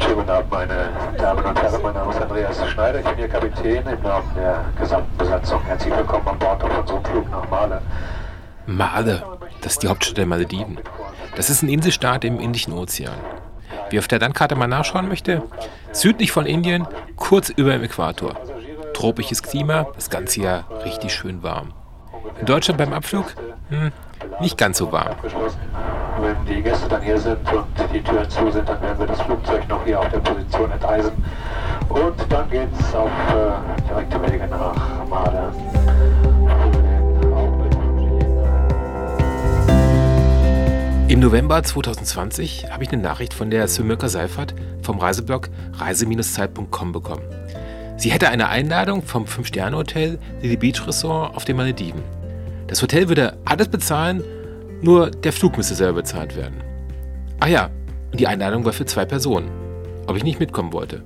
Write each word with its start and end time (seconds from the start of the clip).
schönen 0.00 0.16
guten 0.16 0.30
Abend, 0.30 0.50
meine 0.50 0.88
Damen 1.18 1.44
und 1.44 1.62
Herren. 1.62 1.82
Mein 1.82 1.94
Name 1.94 2.10
ist 2.10 2.20
Andreas 2.20 2.70
Schneider. 2.70 3.00
Ich 3.00 3.06
bin 3.06 3.18
Ihr 3.18 3.28
Kapitän 3.28 3.86
im 3.86 4.02
Namen 4.02 4.30
der 4.34 4.64
gesamten 4.78 5.16
Besatzung. 5.16 5.62
Herzlich 5.64 5.96
willkommen 5.96 6.26
an 6.26 6.38
Bord 6.38 6.64
auf 6.64 6.78
unserem 6.78 7.04
Flug 7.04 7.30
nach 7.30 7.48
Male. 7.48 7.82
Male, 8.66 9.22
das 9.60 9.72
ist 9.72 9.82
die 9.82 9.88
Hauptstadt 9.88 10.16
der 10.16 10.26
Malediven. 10.26 10.78
Das 11.36 11.50
ist 11.50 11.62
ein 11.62 11.68
Inselstaat 11.68 12.24
im 12.24 12.40
Indischen 12.40 12.72
Ozean. 12.72 13.14
Wer 13.90 14.00
auf 14.00 14.08
der 14.08 14.18
Landkarte 14.18 14.56
mal 14.56 14.66
nachschauen 14.66 15.08
möchte, 15.08 15.42
südlich 15.92 16.32
von 16.32 16.46
Indien, 16.46 16.88
kurz 17.16 17.50
über 17.50 17.72
dem 17.72 17.84
Äquator. 17.84 18.34
Tropisches 18.94 19.42
Klima, 19.42 19.86
das 19.94 20.10
ganze 20.10 20.40
Jahr 20.40 20.64
richtig 20.84 21.12
schön 21.12 21.42
warm. 21.42 21.72
In 22.40 22.46
Deutschland 22.46 22.78
beim 22.78 22.92
Abflug? 22.92 23.34
Hm, 23.68 23.92
nicht 24.40 24.58
ganz 24.58 24.78
so 24.78 24.90
warm. 24.90 25.14
Wenn 26.24 26.42
die 26.46 26.62
Gäste 26.62 26.88
dann 26.88 27.02
hier 27.02 27.20
sind 27.20 27.36
und 27.52 27.66
die 27.92 28.00
Türen 28.00 28.30
zu 28.30 28.50
sind, 28.50 28.66
dann 28.66 28.80
werden 28.80 28.98
wir 28.98 29.06
das 29.06 29.20
Flugzeug 29.20 29.68
noch 29.68 29.84
hier 29.84 30.00
auf 30.00 30.08
der 30.08 30.20
Position 30.20 30.70
enteisen. 30.70 31.12
Und 31.90 32.14
dann 32.30 32.48
geht's 32.48 32.94
auf 32.94 33.10
äh, 33.10 33.86
direkte 33.86 34.22
Wege 34.22 34.46
nach 34.46 35.06
Male. 35.06 35.52
Im 41.08 41.20
November 41.20 41.62
2020 41.62 42.70
habe 42.70 42.84
ich 42.84 42.90
eine 42.90 43.02
Nachricht 43.02 43.34
von 43.34 43.50
der 43.50 43.68
Sümürker 43.68 44.08
Seifert 44.08 44.54
vom 44.80 44.98
Reiseblog 45.00 45.50
reise-zeit.com 45.74 46.92
bekommen. 46.92 47.24
Sie 47.98 48.10
hätte 48.10 48.30
eine 48.30 48.48
Einladung 48.48 49.02
vom 49.02 49.26
5-Sterne-Hotel 49.26 50.18
Lily 50.40 50.56
Beach 50.56 50.86
Resort 50.86 51.36
auf 51.36 51.44
den 51.44 51.58
Malediven. 51.58 52.00
Das 52.66 52.80
Hotel 52.80 53.08
würde 53.08 53.36
alles 53.44 53.68
bezahlen, 53.68 54.24
nur 54.84 55.10
der 55.10 55.32
Flug 55.32 55.56
müsste 55.56 55.74
selber 55.74 56.02
bezahlt 56.02 56.36
werden. 56.36 56.62
Ach 57.40 57.48
ja, 57.48 57.70
die 58.12 58.26
Einladung 58.26 58.64
war 58.64 58.72
für 58.72 58.84
zwei 58.84 59.06
Personen. 59.06 59.50
Ob 60.06 60.16
ich 60.16 60.24
nicht 60.24 60.38
mitkommen 60.38 60.72
wollte. 60.74 61.02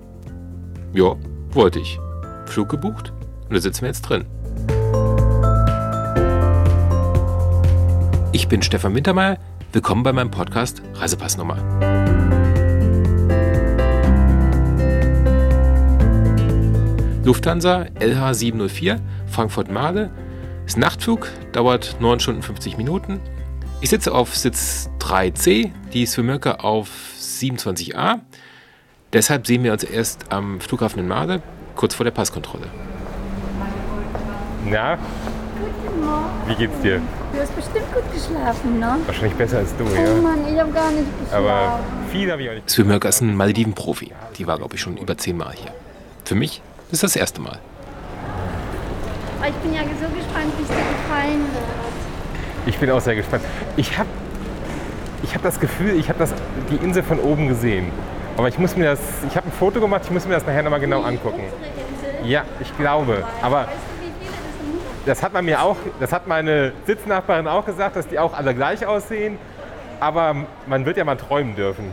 Ja, 0.92 1.14
wollte 1.50 1.78
ich. 1.78 1.98
Flug 2.46 2.68
gebucht 2.68 3.12
und 3.48 3.54
da 3.54 3.60
sitzen 3.60 3.82
wir 3.82 3.88
jetzt 3.88 4.02
drin. 4.02 4.24
Ich 8.32 8.48
bin 8.48 8.62
Stefan 8.62 8.94
Wintermeyer. 8.94 9.38
Willkommen 9.72 10.02
bei 10.02 10.12
meinem 10.12 10.30
Podcast 10.30 10.82
Reisepassnummer. 10.94 11.56
Lufthansa 17.24 17.86
LH 18.00 18.34
704 18.34 19.00
Frankfurt-Male 19.26 20.10
ist 20.66 20.78
Nachtflug, 20.78 21.28
dauert 21.52 21.96
9 22.00 22.18
Stunden 22.18 22.42
50 22.42 22.76
Minuten. 22.76 23.20
Ich 23.80 23.90
sitze 23.90 24.12
auf 24.12 24.34
Sitz 24.36 24.90
3C, 25.00 25.70
die 25.92 26.06
Swimmerke 26.06 26.64
auf 26.64 26.88
27a. 27.20 28.20
Deshalb 29.12 29.46
sehen 29.46 29.62
wir 29.62 29.72
uns 29.72 29.84
erst 29.84 30.32
am 30.32 30.60
Flughafen 30.60 30.98
in 30.98 31.08
Male, 31.08 31.42
kurz 31.76 31.94
vor 31.94 32.04
der 32.04 32.10
Passkontrolle. 32.10 32.66
Na, 34.66 34.96
Guten 34.96 36.04
Morgen. 36.04 36.24
wie 36.46 36.54
geht's 36.56 36.80
dir? 36.82 37.00
Du 37.32 37.40
hast 37.40 37.54
bestimmt 37.54 37.92
gut 37.94 38.02
geschlafen, 38.12 38.78
ne? 38.80 38.96
Wahrscheinlich 39.06 39.34
besser 39.34 39.58
als 39.58 39.74
du, 39.76 39.84
Oh 39.84 39.94
ja. 39.94 40.14
Mann, 40.20 40.40
ich 40.52 40.58
habe 40.60 40.72
gar 40.72 40.90
nicht 40.90 41.06
geschlafen. 41.20 41.46
Aber 41.46 41.80
viel 42.10 42.30
habe 42.30 42.42
ich 42.42 42.50
auch 42.50 42.54
nicht. 42.54 42.68
Swimmerke 42.70 43.08
ist 43.08 43.20
ein 43.20 43.36
Malediven-Profi. 43.36 44.12
Die 44.36 44.46
war, 44.46 44.58
glaube 44.58 44.74
ich, 44.74 44.80
schon 44.80 44.96
über 44.96 45.16
zehnmal 45.16 45.52
hier. 45.54 45.72
Für 46.24 46.34
mich 46.34 46.60
ist 46.90 47.02
das 47.02 47.16
erste 47.16 47.40
Mal. 47.40 47.58
Aber 49.38 49.48
ich 49.48 49.54
bin 49.56 49.72
ja 49.72 49.82
so 49.82 50.14
gespannt, 50.14 50.52
wie 50.58 50.62
es 50.62 50.68
dir 50.68 50.74
gefallen 50.74 51.40
wird. 51.52 51.97
Ich 52.66 52.78
bin 52.78 52.90
auch 52.90 53.00
sehr 53.00 53.14
gespannt. 53.14 53.42
Ich 53.76 53.98
habe 53.98 54.08
ich 55.22 55.34
hab 55.34 55.42
das 55.42 55.58
Gefühl, 55.58 55.98
ich 55.98 56.08
habe 56.08 56.26
die 56.70 56.76
Insel 56.76 57.02
von 57.02 57.18
oben 57.18 57.48
gesehen. 57.48 57.90
Aber 58.36 58.48
ich 58.48 58.58
muss 58.58 58.76
mir 58.76 58.84
das, 58.84 59.00
ich 59.28 59.36
habe 59.36 59.48
ein 59.48 59.52
Foto 59.52 59.80
gemacht, 59.80 60.02
ich 60.04 60.10
muss 60.10 60.26
mir 60.26 60.34
das 60.34 60.46
nachher 60.46 60.62
nochmal 60.62 60.80
genau 60.80 61.02
angucken. 61.02 61.42
Ja, 62.24 62.44
ich 62.60 62.76
glaube. 62.76 63.24
Aber 63.42 63.68
das 65.06 65.22
hat 65.22 65.32
man 65.32 65.44
mir 65.44 65.62
auch, 65.62 65.76
das 65.98 66.12
hat 66.12 66.28
meine 66.28 66.72
Sitznachbarin 66.86 67.48
auch 67.48 67.66
gesagt, 67.66 67.96
dass 67.96 68.06
die 68.06 68.18
auch 68.18 68.32
alle 68.34 68.54
gleich 68.54 68.86
aussehen. 68.86 69.38
Aber 70.00 70.46
man 70.66 70.86
wird 70.86 70.96
ja 70.96 71.04
mal 71.04 71.16
träumen 71.16 71.56
dürfen. 71.56 71.90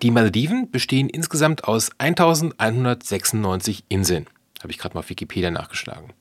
Die 0.00 0.10
Malediven 0.10 0.70
bestehen 0.70 1.08
insgesamt 1.08 1.64
aus 1.64 1.90
1196 1.98 3.84
Inseln. 3.88 4.26
Habe 4.62 4.70
ich 4.70 4.78
gerade 4.78 4.94
mal 4.94 5.00
auf 5.00 5.10
Wikipedia 5.10 5.50
nachgeschlagen. 5.50 6.12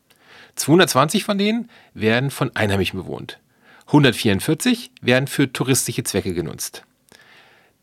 220 0.55 1.23
von 1.23 1.37
denen 1.37 1.69
werden 1.93 2.31
von 2.31 2.55
Einheimischen 2.55 2.99
bewohnt. 2.99 3.39
144 3.87 4.91
werden 5.01 5.27
für 5.27 5.51
touristische 5.51 6.03
Zwecke 6.03 6.33
genutzt. 6.33 6.83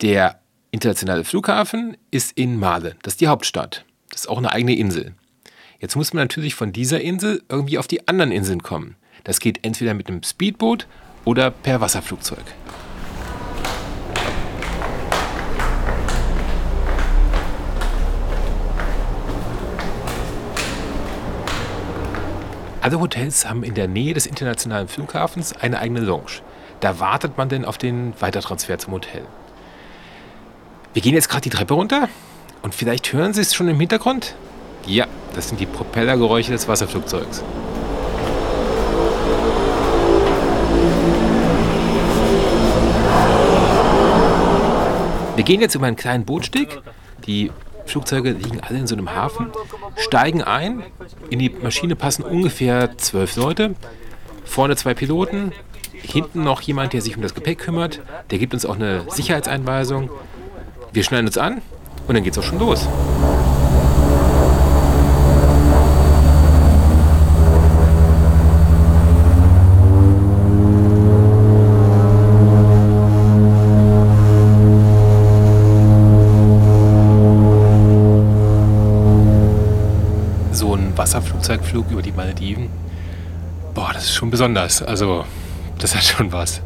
Der 0.01 0.41
internationale 0.71 1.25
Flughafen 1.25 1.97
ist 2.11 2.33
in 2.33 2.59
Male, 2.59 2.97
das 3.03 3.15
ist 3.15 3.21
die 3.21 3.29
Hauptstadt. 3.29 3.85
Das 4.11 4.23
ist 4.23 4.29
auch 4.29 4.39
eine 4.39 4.53
eigene 4.53 4.75
Insel. 4.75 5.15
Jetzt 5.79 5.97
muss 5.97 6.13
man 6.13 6.25
natürlich 6.25 6.55
von 6.55 6.73
dieser 6.73 7.01
Insel 7.01 7.43
irgendwie 7.49 7.79
auf 7.79 7.87
die 7.87 8.07
anderen 8.09 8.33
Inseln 8.33 8.63
kommen. 8.63 8.97
Das 9.25 9.41
geht 9.41 9.65
entweder 9.65 9.95
mit 9.95 10.09
einem 10.09 10.23
Speedboot 10.23 10.87
oder 11.25 11.51
per 11.51 11.81
Wasserflugzeug. 11.81 12.45
Alle 22.83 22.99
Hotels 22.99 23.47
haben 23.47 23.63
in 23.63 23.75
der 23.75 23.89
Nähe 23.89 24.15
des 24.15 24.25
internationalen 24.25 24.89
Flughafens 24.89 25.53
eine 25.53 25.79
eigene 25.81 26.01
Lounge. 26.01 26.41
Da 26.81 26.99
wartet 26.99 27.37
man 27.37 27.51
denn 27.51 27.67
auf 27.67 27.77
den 27.77 28.15
Weitertransfer 28.21 28.79
zum 28.79 28.95
Hotel. 28.95 29.23
Wir 30.95 31.03
gehen 31.03 31.13
jetzt 31.13 31.29
gerade 31.29 31.43
die 31.43 31.51
Treppe 31.51 31.75
runter 31.75 32.09
und 32.63 32.75
vielleicht 32.75 33.13
hören 33.13 33.35
Sie 33.35 33.43
es 33.43 33.55
schon 33.55 33.69
im 33.69 33.79
Hintergrund. 33.79 34.35
Ja, 34.87 35.07
das 35.35 35.49
sind 35.49 35.61
die 35.61 35.67
Propellergeräusche 35.67 36.53
des 36.53 36.69
Wasserflugzeugs. 36.69 37.45
Wir 45.37 45.45
gehen 45.45 45.61
jetzt 45.61 45.75
über 45.75 45.87
einen 45.87 45.97
kleinen 45.97 46.25
Bootsteg. 46.25 46.81
Die 47.27 47.51
Flugzeuge 47.91 48.31
liegen 48.31 48.61
alle 48.61 48.78
in 48.78 48.87
so 48.87 48.95
einem 48.95 49.15
Hafen, 49.15 49.51
steigen 49.97 50.43
ein. 50.43 50.83
In 51.28 51.39
die 51.39 51.51
Maschine 51.51 51.97
passen 51.97 52.23
ungefähr 52.23 52.97
zwölf 52.99 53.37
Leute. 53.37 53.75
Vorne 54.45 54.77
zwei 54.77 54.95
Piloten, 54.95 55.53
hinten 55.93 56.43
noch 56.43 56.61
jemand, 56.62 56.93
der 56.93 57.03
sich 57.03 57.17
um 57.17 57.23
das 57.23 57.34
Gepäck 57.34 57.59
kümmert. 57.59 58.01
Der 58.31 58.39
gibt 58.39 58.55
uns 58.55 58.65
auch 58.65 58.77
eine 58.77 59.05
Sicherheitseinweisung. 59.09 60.11
Wir 60.93 61.05
schneiden 61.05 61.27
uns 61.27 61.39
an 61.39 61.62
und 62.06 62.15
dann 62.15 62.25
geht's 62.25 62.39
auch 62.39 62.43
schon 62.43 62.59
los. 62.59 62.89
Wasserflugzeugflug 81.71 81.91
über 81.91 82.03
die 82.03 82.13
Malediven, 82.13 82.69
boah, 83.75 83.91
das 83.93 84.05
ist 84.05 84.15
schon 84.15 84.31
besonders. 84.31 84.83
Also, 84.83 85.25
das 85.79 85.95
hat 85.95 86.05
schon 86.05 86.33
was. 86.33 86.61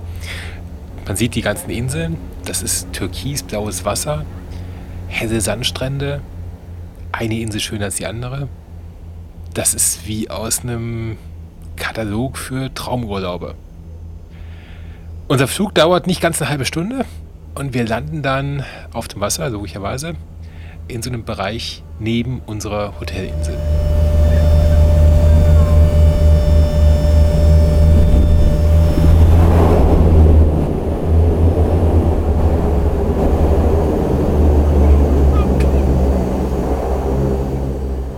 Man 1.07 1.17
sieht 1.17 1.35
die 1.35 1.43
ganzen 1.43 1.71
Inseln, 1.71 2.17
das 2.45 2.63
ist 2.63 2.93
türkisblaues 2.93 3.85
Wasser, 3.85 4.25
helle 5.09 5.41
Sandstrände, 5.41 6.21
eine 7.13 7.39
Insel 7.39 7.61
schöner 7.61 7.87
als 7.87 7.97
die 7.97 8.07
andere. 8.07 8.49
Das 9.53 9.75
ist 9.75 10.07
wie 10.07 10.31
aus 10.31 10.61
einem 10.61 11.17
Katalog 11.77 12.39
für 12.39 12.73
Traumurlaube. 12.73 13.55
Unser 15.29 15.49
Flug 15.49 15.75
dauert 15.75 16.07
nicht 16.07 16.21
ganz 16.21 16.41
eine 16.41 16.51
halbe 16.51 16.65
Stunde 16.65 17.05
und 17.55 17.75
wir 17.75 17.87
landen 17.87 18.23
dann 18.23 18.65
auf 18.93 19.09
dem 19.09 19.21
Wasser, 19.21 19.49
logischerweise, 19.51 20.15
in 20.89 21.03
so 21.03 21.11
einem 21.11 21.25
Bereich 21.25 21.83
neben 21.99 22.41
unserer 22.41 22.99
Hotelinsel. 23.01 23.57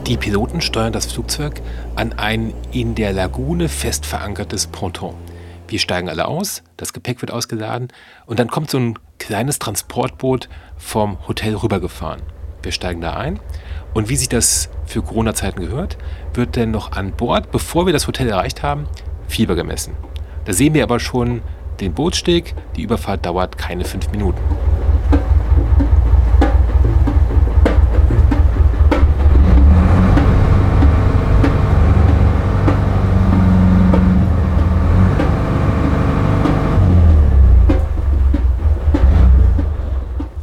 Die 0.07 0.17
Piloten 0.17 0.61
steuern 0.61 0.93
das 0.93 1.07
Flugzeug 1.07 1.61
an 1.97 2.13
ein 2.13 2.55
in 2.71 2.95
der 2.95 3.13
Lagune 3.13 3.69
fest 3.69 4.07
verankertes 4.07 4.69
Ponton. 4.69 5.17
Wir 5.67 5.81
steigen 5.81 6.09
alle 6.09 6.29
aus, 6.29 6.63
das 6.77 6.93
Gepäck 6.93 7.23
wird 7.23 7.33
ausgeladen 7.33 7.89
und 8.25 8.39
dann 8.39 8.47
kommt 8.47 8.71
so 8.71 8.79
ein 8.79 8.97
kleines 9.19 9.59
Transportboot 9.59 10.49
vom 10.77 11.27
Hotel 11.27 11.57
rübergefahren. 11.57 12.23
Wir 12.63 12.71
steigen 12.71 13.01
da 13.01 13.15
ein 13.15 13.41
und 13.95 14.09
wie 14.09 14.15
sich 14.15 14.29
das 14.29 14.69
für 14.85 15.03
Corona-Zeiten 15.03 15.61
gehört, 15.61 15.99
wird 16.35 16.57
dann 16.57 16.71
noch 16.71 16.93
an 16.93 17.11
Bord, 17.11 17.51
bevor 17.51 17.87
wir 17.87 17.93
das 17.93 18.07
Hotel 18.07 18.29
erreicht 18.29 18.63
haben, 18.63 18.87
Fieber 19.27 19.57
gemessen. 19.57 19.97
Da 20.45 20.53
sehen 20.53 20.75
wir 20.75 20.85
aber 20.85 21.01
schon 21.01 21.43
den 21.81 21.95
Bootssteg. 21.95 22.55
Die 22.77 22.83
Überfahrt 22.83 23.27
dauert 23.27 23.59
keine 23.59 23.85
fünf 23.85 24.09
Minuten. 24.13 24.39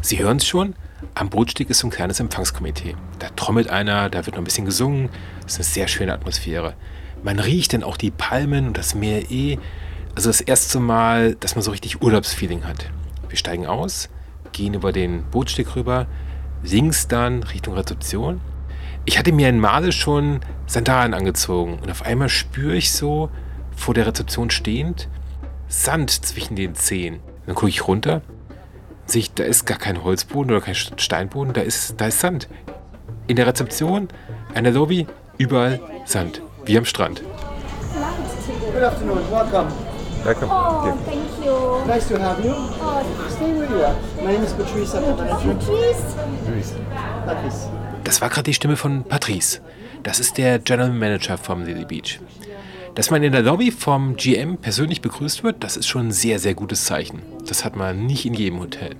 Sie 0.06 0.20
hören 0.20 0.36
es 0.36 0.46
schon, 0.46 0.76
am 1.16 1.30
Bootsteg 1.30 1.70
ist 1.70 1.80
so 1.80 1.88
ein 1.88 1.90
kleines 1.90 2.20
Empfangskomitee. 2.20 2.98
Da 3.20 3.30
trommelt 3.38 3.70
einer, 3.70 4.10
da 4.10 4.26
wird 4.26 4.36
noch 4.36 4.42
ein 4.42 4.44
bisschen 4.44 4.66
gesungen. 4.66 5.08
Es 5.48 5.54
ist 5.54 5.60
eine 5.60 5.64
sehr 5.64 5.88
schöne 5.88 6.12
Atmosphäre. 6.12 6.74
Man 7.24 7.40
riecht 7.40 7.72
dann 7.72 7.84
auch 7.84 7.96
die 7.96 8.12
Palmen 8.12 8.68
und 8.68 8.78
das 8.78 8.96
Meer 8.96 9.32
eh. 9.32 9.60
Also 10.14 10.30
das 10.30 10.42
erste 10.42 10.82
Mal, 10.82 11.36
dass 11.36 11.56
man 11.56 11.64
so 11.64 11.72
richtig 11.72 12.02
Urlaubsfeeling 12.02 12.66
hat. 12.66 12.90
Wir 13.30 13.38
steigen 13.38 13.66
aus, 13.66 14.10
gehen 14.52 14.74
über 14.74 14.92
den 14.92 15.24
Bootsteg 15.32 15.74
rüber, 15.78 16.08
links 16.64 17.08
dann 17.08 17.44
Richtung 17.44 17.76
Rezeption. 17.76 18.42
Ich 19.06 19.18
hatte 19.18 19.32
mir 19.32 19.48
in 19.48 19.62
Male 19.62 19.94
schon 19.94 20.42
Sandalen 20.66 21.14
angezogen 21.14 21.80
und 21.82 21.90
auf 21.90 22.02
einmal 22.02 22.28
spüre 22.28 22.76
ich 22.76 22.92
so 22.92 23.30
vor 23.74 23.94
der 23.94 24.06
Rezeption 24.06 24.50
stehend 24.50 25.08
Sand 25.70 26.12
zwischen 26.12 26.58
den 26.58 26.76
Zehen. 26.76 27.22
Dann 27.46 27.56
gucke 27.56 27.70
ich 27.70 27.88
runter, 27.88 28.22
sehe 29.06 29.22
ich, 29.22 29.34
da 29.34 29.44
ist 29.44 29.66
gar 29.66 29.78
kein 29.78 30.04
Holzboden 30.04 30.52
oder 30.52 30.62
kein 30.62 30.76
Steinboden, 30.76 31.54
da 31.54 31.62
ist, 31.62 31.96
da 32.00 32.08
ist 32.08 32.20
Sand. 32.20 32.48
In 33.28 33.36
der 33.36 33.48
Rezeption, 33.48 34.10
an 34.54 34.64
der 34.64 34.74
Lobby, 34.74 35.08
überall 35.38 35.80
Sand, 36.06 36.42
wie 36.66 36.78
am 36.78 36.86
Strand. 36.86 37.22
Good 38.74 38.84
afternoon, 38.84 39.20
welcome. 39.32 39.68
Welcome. 40.24 40.50
Oh, 40.50 40.84
Hier. 40.84 40.98
thank 41.06 41.46
you. 41.46 41.86
Nice 41.86 42.08
to 42.08 42.18
have 42.18 42.42
you. 42.44 42.54
Oh, 42.54 43.04
Stay 43.30 43.54
where 43.54 43.70
you 43.70 43.84
are. 43.84 43.96
My 44.24 44.32
name 44.32 44.44
is 44.44 44.54
Patrice. 44.54 44.94
Patrice. 44.94 46.16
Luis. 46.48 46.74
Patrice. 47.26 47.70
Das 48.06 48.22
war 48.22 48.30
gerade 48.30 48.44
die 48.44 48.54
Stimme 48.54 48.78
von 48.78 49.04
Patrice. 49.04 49.60
Das 50.04 50.20
ist 50.20 50.38
der 50.38 50.60
General 50.60 50.92
Manager 50.92 51.38
vom 51.38 51.66
Lily 51.66 51.84
Beach. 51.86 52.20
Dass 52.96 53.10
man 53.10 53.24
in 53.24 53.32
der 53.32 53.42
Lobby 53.42 53.72
vom 53.72 54.16
GM 54.18 54.58
persönlich 54.58 55.02
begrüßt 55.02 55.44
wird, 55.44 55.64
das 55.64 55.78
ist 55.78 55.88
schon 55.88 56.08
ein 56.08 56.12
sehr, 56.12 56.38
sehr 56.40 56.54
gutes 56.54 56.86
Zeichen. 56.86 57.22
Das 57.48 57.66
hat 57.66 57.76
man 57.76 58.06
nicht 58.06 58.26
in 58.26 58.34
jedem 58.36 58.60
Hotel. 58.60 58.96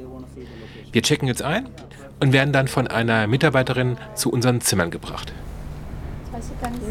Wir 0.92 1.02
checken 1.04 1.28
jetzt 1.28 1.42
ein 1.44 1.70
und 2.20 2.34
werden 2.34 2.54
dann 2.54 2.68
von 2.68 2.88
einer 2.88 3.28
Mitarbeiterin 3.28 3.98
zu 4.16 4.32
unseren 4.32 4.62
Zimmern 4.62 4.90
gebracht. 4.92 5.32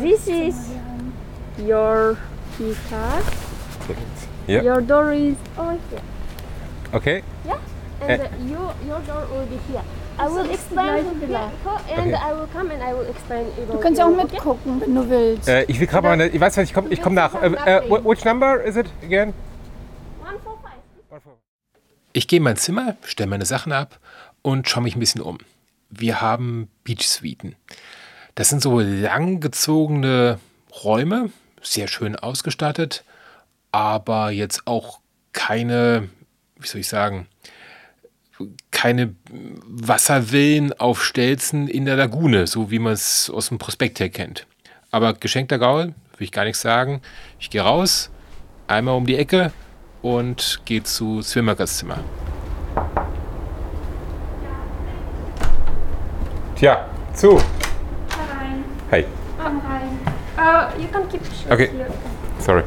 This 0.01 0.27
is 0.29 0.55
your 1.59 2.17
key 2.57 2.75
card. 2.89 3.25
Ja. 4.47 4.63
Your 4.63 4.81
door 4.83 5.13
is 5.13 5.37
over 5.57 5.77
here. 5.91 6.03
Okay. 6.93 7.23
And 8.01 8.11
Eh. 8.11 8.15
uh, 8.15 8.51
your, 8.51 8.75
your 8.85 9.01
door 9.07 9.27
will 9.31 9.47
be 9.47 9.59
here. 9.73 9.83
I 10.19 10.27
will 10.29 10.49
explain 10.51 11.07
and 11.07 11.23
Okay. 11.99 12.15
I 12.15 12.33
will 12.35 12.47
come 12.53 12.71
and 12.71 12.83
I 12.83 12.93
will 12.95 13.09
explain 13.09 13.47
Du 13.71 13.79
kannst 13.79 14.01
auch 14.01 14.09
okay? 14.09 14.23
mitgucken, 14.25 14.81
wenn 14.81 14.95
du 14.95 15.09
willst. 15.09 15.49
Äh, 15.49 15.65
ich 15.65 15.81
will 15.81 15.87
gerade 15.87 16.07
mal 16.07 16.13
eine, 16.13 16.29
ich 16.29 16.41
weiß 16.41 16.57
was, 16.57 16.65
ich 16.65 16.75
komme 16.75 16.89
ich 16.91 17.01
komm 17.03 17.15
nach. 17.15 17.35
Äh, 17.43 17.47
äh, 17.47 17.81
wh- 17.89 18.05
which 18.05 18.25
number 18.25 18.63
is 18.63 18.77
it 18.77 18.87
again? 19.03 19.33
One, 20.21 20.39
four, 20.45 20.59
five. 20.63 21.21
Ich 22.13 22.29
gehe 22.29 22.37
in 22.39 22.43
mein 22.43 22.57
Zimmer, 22.57 22.97
stelle 23.05 23.31
meine 23.31 23.47
Sachen 23.47 23.73
ab 23.73 23.99
und 24.43 24.69
schaue 24.69 24.83
mich 24.83 24.97
ein 24.97 25.01
bisschen 25.01 25.23
um. 25.23 25.39
Wir 25.89 26.21
haben 26.21 26.71
Beach-Suiten. 26.85 27.57
Das 28.35 28.49
sind 28.49 28.63
so 28.63 28.81
langgezogene 28.81 30.39
Räume, 30.85 31.31
sehr 31.63 31.87
schön 31.89 32.17
ausgestattet, 32.17 33.05
aber 33.73 34.31
jetzt 34.31 34.67
auch 34.67 35.01
keine, 35.33 36.09
wie 36.57 36.67
soll 36.67 36.81
ich 36.83 36.89
sagen, 36.89 37.27
keine 38.71 39.15
Wasservillen 39.67 40.73
auf 40.79 41.05
Stelzen 41.05 41.69
in 41.69 41.85
der 41.85 41.97
Lagune, 41.97 42.47
so 42.47 42.71
wie 42.71 42.79
man 42.79 42.93
es 42.93 43.31
aus 43.31 43.49
dem 43.49 43.59
Prospekt 43.59 44.01
her 44.01 44.09
kennt. 44.09 44.47
Aber 44.91 45.15
geschenkter 45.15 45.59
Gaul, 45.59 45.87
will 46.19 46.25
ich 46.25 46.33
gar 46.33 46.45
nichts 46.45 46.61
sagen. 46.61 47.01
Ich 47.39 47.51
gehe 47.51 47.63
raus, 47.63 48.11
einmal 48.67 48.95
um 48.97 49.07
die 49.07 49.17
Ecke 49.17 49.53
und 50.03 50.61
gehe 50.65 50.83
zu 50.83 51.23
Swimmerkers 51.23 51.79
Zimmer. 51.79 51.99
Tja, 56.57 56.87
zu. 57.15 57.37
Rein. 57.37 58.65
Hey. 58.91 59.07
Komm 59.43 59.61
rein. 59.61 59.99
Uh, 60.39 60.81
you 60.81 60.89
can 60.89 61.09
keep 61.09 61.21
Okay. 61.51 61.69
here. 61.71 61.91
Sorry. 62.39 62.63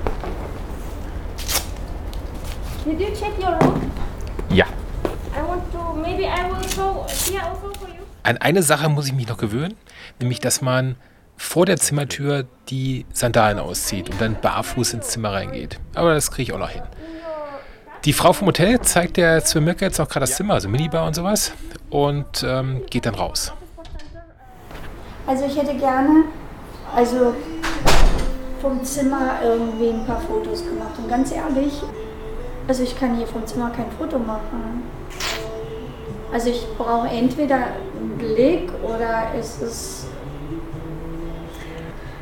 Did 2.86 3.00
you 3.00 3.08
check 3.16 3.34
your 3.40 3.58
room? 3.60 3.92
Ja. 4.50 4.66
An 8.24 8.38
eine 8.38 8.64
Sache 8.64 8.90
muss 8.90 9.08
ich 9.08 9.14
mich 9.14 9.28
noch 9.28 9.38
gewöhnen, 9.38 9.76
nämlich 10.20 10.40
dass 10.40 10.62
man 10.62 10.96
vor 11.38 11.66
der 11.66 11.78
Zimmertür 11.78 12.46
die 12.70 13.06
Sandalen 13.14 13.60
auszieht 13.60 14.10
und 14.10 14.20
dann 14.20 14.36
barfuß 14.42 14.94
ins 14.94 15.10
Zimmer 15.10 15.34
reingeht. 15.34 15.80
Aber 15.94 16.14
das 16.14 16.32
kriege 16.32 16.44
ich 16.44 16.54
auch 16.54 16.60
noch 16.60 16.70
hin. 16.70 16.84
Die 18.06 18.14
Frau 18.14 18.34
vom 18.34 18.48
Hotel 18.48 18.80
zeigt 18.82 19.18
der 19.18 19.42
Swimmerke 19.42 19.86
jetzt 19.86 20.00
auch 20.00 20.08
gerade 20.08 20.22
das 20.22 20.36
Zimmer, 20.36 20.56
also 20.56 20.70
Minibar 20.70 21.08
und 21.08 21.16
sowas, 21.16 21.52
und 21.90 22.44
ähm, 22.48 22.84
geht 22.90 23.06
dann 23.06 23.16
raus. 23.16 23.52
Also 25.28 25.46
ich 25.46 25.58
hätte 25.58 25.76
gerne, 25.76 26.26
also 26.96 27.34
vom 28.62 28.84
Zimmer 28.84 29.40
irgendwie 29.44 29.90
ein 29.90 30.06
paar 30.06 30.22
Fotos 30.22 30.64
gemacht. 30.64 30.92
Und 30.98 31.10
ganz 31.10 31.32
ehrlich, 31.32 31.74
also 32.68 32.84
ich 32.84 33.00
kann 33.00 33.18
hier 33.18 33.28
vom 33.28 33.46
Zimmer 33.46 33.72
kein 33.72 33.92
Foto 33.98 34.20
machen. 34.20 34.84
Also 36.32 36.50
ich 36.50 36.66
brauche 36.78 37.08
entweder 37.08 37.56
einen 37.56 38.18
Blick 38.18 38.70
oder 38.84 39.32
es 39.40 39.62
ist... 39.62 40.08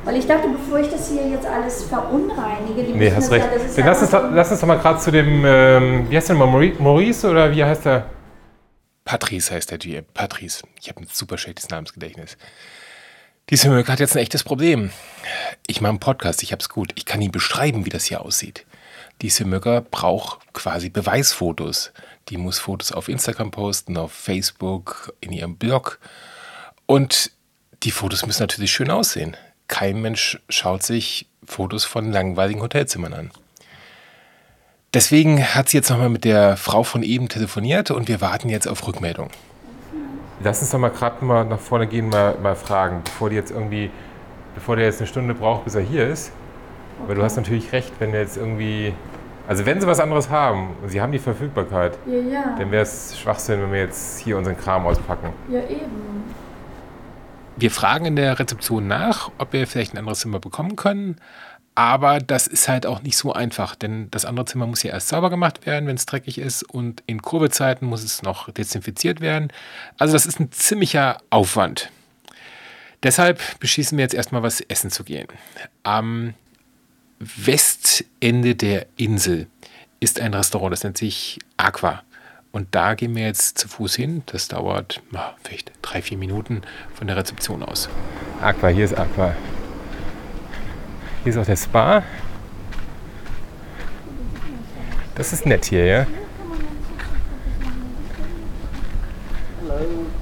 Weil 0.05 0.17
ich 0.17 0.27
dachte, 0.27 0.49
bevor 0.49 0.79
ich 0.79 0.89
das 0.89 1.09
hier 1.09 1.27
jetzt 1.29 1.45
alles 1.45 1.83
verunreinige, 1.85 2.83
die 2.83 2.91
Nee, 2.91 3.05
müssen 3.05 3.15
hast 3.15 3.25
das 3.25 3.31
recht. 3.31 3.45
Ja, 3.45 3.53
das 3.53 3.63
ist 3.63 3.77
Dann 3.77 3.85
ja 3.85 3.91
lass 3.91 4.01
uns, 4.01 4.11
doch- 4.11 4.31
lass 4.33 4.51
uns 4.51 4.59
doch 4.59 4.67
mal 4.67 4.77
gerade 4.79 4.99
zu 4.99 5.11
dem, 5.11 5.43
ähm, 5.45 6.09
wie 6.09 6.17
heißt 6.17 6.27
der 6.27 6.35
nochmal, 6.35 6.51
Mauri- 6.53 6.75
Maurice 6.77 7.29
oder 7.29 7.51
wie 7.55 7.63
heißt 7.63 7.85
der? 7.85 8.07
Patrice 9.05 9.51
heißt 9.53 9.71
der 9.71 9.77
GM. 9.77 10.05
Patrice. 10.13 10.63
Ich 10.81 10.89
habe 10.89 11.01
ein 11.01 11.07
super 11.11 11.37
schlechtes 11.37 11.69
Namensgedächtnis. 11.69 12.37
Die 13.49 13.55
Swimmerke 13.57 13.91
hat 13.91 13.99
jetzt 14.01 14.15
ein 14.15 14.21
echtes 14.23 14.43
Problem. 14.43 14.91
Ich 15.67 15.79
mache 15.81 15.89
einen 15.91 15.99
Podcast, 15.99 16.43
ich 16.43 16.51
habe 16.51 16.61
es 16.61 16.69
gut. 16.69 16.91
Ich 16.95 17.05
kann 17.05 17.21
Ihnen 17.21 17.31
beschreiben, 17.31 17.85
wie 17.85 17.89
das 17.89 18.05
hier 18.05 18.21
aussieht. 18.21 18.65
Die 19.21 19.29
Swimmerke 19.29 19.85
braucht 19.89 20.39
quasi 20.53 20.89
Beweisfotos. 20.89 21.91
Die 22.29 22.37
muss 22.37 22.59
Fotos 22.59 22.91
auf 22.91 23.09
Instagram 23.09 23.51
posten, 23.51 23.97
auf 23.97 24.11
Facebook, 24.11 25.13
in 25.19 25.31
ihrem 25.31 25.57
Blog. 25.57 25.99
Und 26.85 27.31
die 27.83 27.91
Fotos 27.91 28.25
müssen 28.25 28.43
natürlich 28.43 28.71
schön 28.71 28.89
aussehen. 28.89 29.35
Kein 29.67 30.01
Mensch 30.01 30.39
schaut 30.49 30.83
sich 30.83 31.27
Fotos 31.45 31.83
von 31.85 32.11
langweiligen 32.11 32.61
Hotelzimmern 32.61 33.13
an. 33.13 33.31
Deswegen 34.93 35.43
hat 35.43 35.69
sie 35.69 35.77
jetzt 35.77 35.89
nochmal 35.89 36.09
mit 36.09 36.23
der 36.23 36.55
Frau 36.55 36.83
von 36.83 37.01
eben 37.01 37.27
telefoniert 37.27 37.89
und 37.89 38.07
wir 38.07 38.21
warten 38.21 38.47
jetzt 38.49 38.67
auf 38.67 38.85
Rückmeldung. 38.87 39.31
Lass 40.43 40.61
uns 40.61 40.69
doch 40.69 40.77
mal 40.77 40.89
gerade 40.89 41.25
mal 41.25 41.45
nach 41.45 41.59
vorne 41.59 41.87
gehen, 41.87 42.09
mal, 42.09 42.37
mal 42.37 42.55
fragen, 42.55 43.01
bevor 43.03 43.29
die 43.29 43.35
jetzt 43.35 43.49
irgendwie, 43.49 43.89
bevor 44.53 44.75
der 44.75 44.85
jetzt 44.85 44.99
eine 44.99 45.07
Stunde 45.07 45.33
braucht, 45.33 45.65
bis 45.65 45.75
er 45.75 45.81
hier 45.81 46.07
ist. 46.07 46.31
Aber 47.03 47.15
du 47.15 47.23
hast 47.23 47.37
natürlich 47.37 47.71
recht, 47.71 47.91
wenn 47.99 48.13
wir 48.13 48.19
jetzt 48.19 48.37
irgendwie, 48.37 48.93
also 49.47 49.65
wenn 49.65 49.79
sie 49.81 49.87
was 49.87 49.99
anderes 49.99 50.29
haben 50.29 50.75
und 50.81 50.89
sie 50.89 51.01
haben 51.01 51.11
die 51.11 51.19
Verfügbarkeit, 51.19 51.97
Ja, 52.05 52.13
ja, 52.19 52.55
dann 52.57 52.71
wäre 52.71 52.83
es 52.83 53.17
Schwachsinn, 53.19 53.61
wenn 53.61 53.71
wir 53.71 53.79
jetzt 53.79 54.19
hier 54.19 54.37
unseren 54.37 54.57
Kram 54.57 54.85
auspacken. 54.85 55.33
ja 55.49 55.59
eben. 55.61 56.23
Wir 57.55 57.69
fragen 57.69 58.05
in 58.05 58.15
der 58.15 58.39
Rezeption 58.39 58.87
nach, 58.87 59.29
ob 59.37 59.53
wir 59.53 59.67
vielleicht 59.67 59.93
ein 59.93 59.99
anderes 59.99 60.19
Zimmer 60.21 60.39
bekommen 60.39 60.75
können. 60.75 61.17
Aber 61.75 62.19
das 62.19 62.47
ist 62.47 62.67
halt 62.67 62.85
auch 62.85 63.01
nicht 63.01 63.17
so 63.17 63.33
einfach, 63.33 63.75
denn 63.75 64.09
das 64.11 64.25
andere 64.25 64.45
Zimmer 64.45 64.65
muss 64.67 64.83
ja 64.83 64.91
erst 64.91 65.09
sauber 65.09 65.29
gemacht 65.29 65.65
werden, 65.65 65.87
wenn 65.87 65.95
es 65.95 66.05
dreckig 66.05 66.37
ist. 66.39 66.63
Und 66.63 67.03
in 67.05 67.21
Kurvezeiten 67.21 67.87
muss 67.87 68.03
es 68.03 68.21
noch 68.23 68.49
desinfiziert 68.51 69.21
werden. 69.21 69.51
Also 69.99 70.13
das 70.13 70.25
ist 70.25 70.39
ein 70.39 70.51
ziemlicher 70.51 71.17
Aufwand. 71.29 71.89
Deshalb 73.03 73.39
beschließen 73.59 73.97
wir 73.97 74.03
jetzt 74.03 74.13
erstmal 74.15 74.43
was 74.43 74.61
essen 74.61 74.89
zu 74.91 75.03
gehen. 75.03 75.27
Am 75.83 76.33
Westende 77.19 78.55
der 78.55 78.87
Insel 78.97 79.47
ist 79.99 80.19
ein 80.19 80.33
Restaurant, 80.33 80.73
das 80.73 80.83
nennt 80.83 80.97
sich 80.97 81.39
Aqua. 81.57 82.03
Und 82.51 82.67
da 82.75 82.93
gehen 82.93 83.15
wir 83.15 83.23
jetzt 83.23 83.57
zu 83.57 83.67
Fuß 83.67 83.95
hin. 83.95 84.21
Das 84.27 84.47
dauert 84.47 85.01
na, 85.09 85.33
vielleicht 85.43 85.71
drei, 85.81 86.03
vier 86.03 86.19
Minuten 86.19 86.61
von 86.93 87.07
der 87.07 87.15
Rezeption 87.17 87.63
aus. 87.63 87.89
Aqua, 88.41 88.67
hier 88.67 88.85
ist 88.85 88.95
Aqua. 88.95 89.35
Hier 91.23 91.31
ist 91.31 91.37
auch 91.37 91.45
der 91.45 91.55
Spa. 91.55 92.03
Das 95.15 95.33
ist 95.33 95.45
nett 95.45 95.65
hier, 95.65 95.85
ja? 95.85 96.07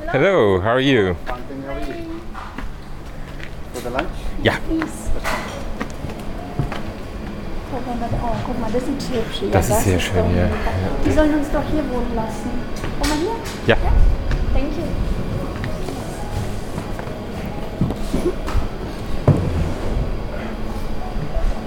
Hello, 0.08 0.62
how 0.62 0.68
are 0.68 0.80
you? 0.80 1.16
Fine, 1.26 1.48
thing, 1.48 1.64
how 1.66 1.76
are 1.76 1.82
you? 1.82 2.06
For 3.74 3.82
the 3.82 3.90
lunch? 3.90 4.10
Ja, 4.44 4.54
mal, 4.70 4.88
oh, 7.74 8.36
guck 8.46 8.60
mal, 8.60 8.70
das 8.72 8.86
sieht 8.86 9.16
hübsch 9.16 9.44
aus. 9.44 9.52
Das 9.52 9.70
ist 9.70 9.84
sehr 9.84 10.00
schön 10.00 10.18
doch 10.18 10.30
hier. 10.30 10.50
Die 11.06 11.12
sollen 11.12 11.34
uns 11.36 11.50
doch 11.52 11.64
hier 11.72 11.84
wohnen 11.90 12.16
lassen. 12.16 12.50
Guck 13.00 13.10
mal 13.10 13.18
hier. 13.18 13.36
ja. 13.68 13.78
Thank 14.54 14.72
you. 14.78 14.84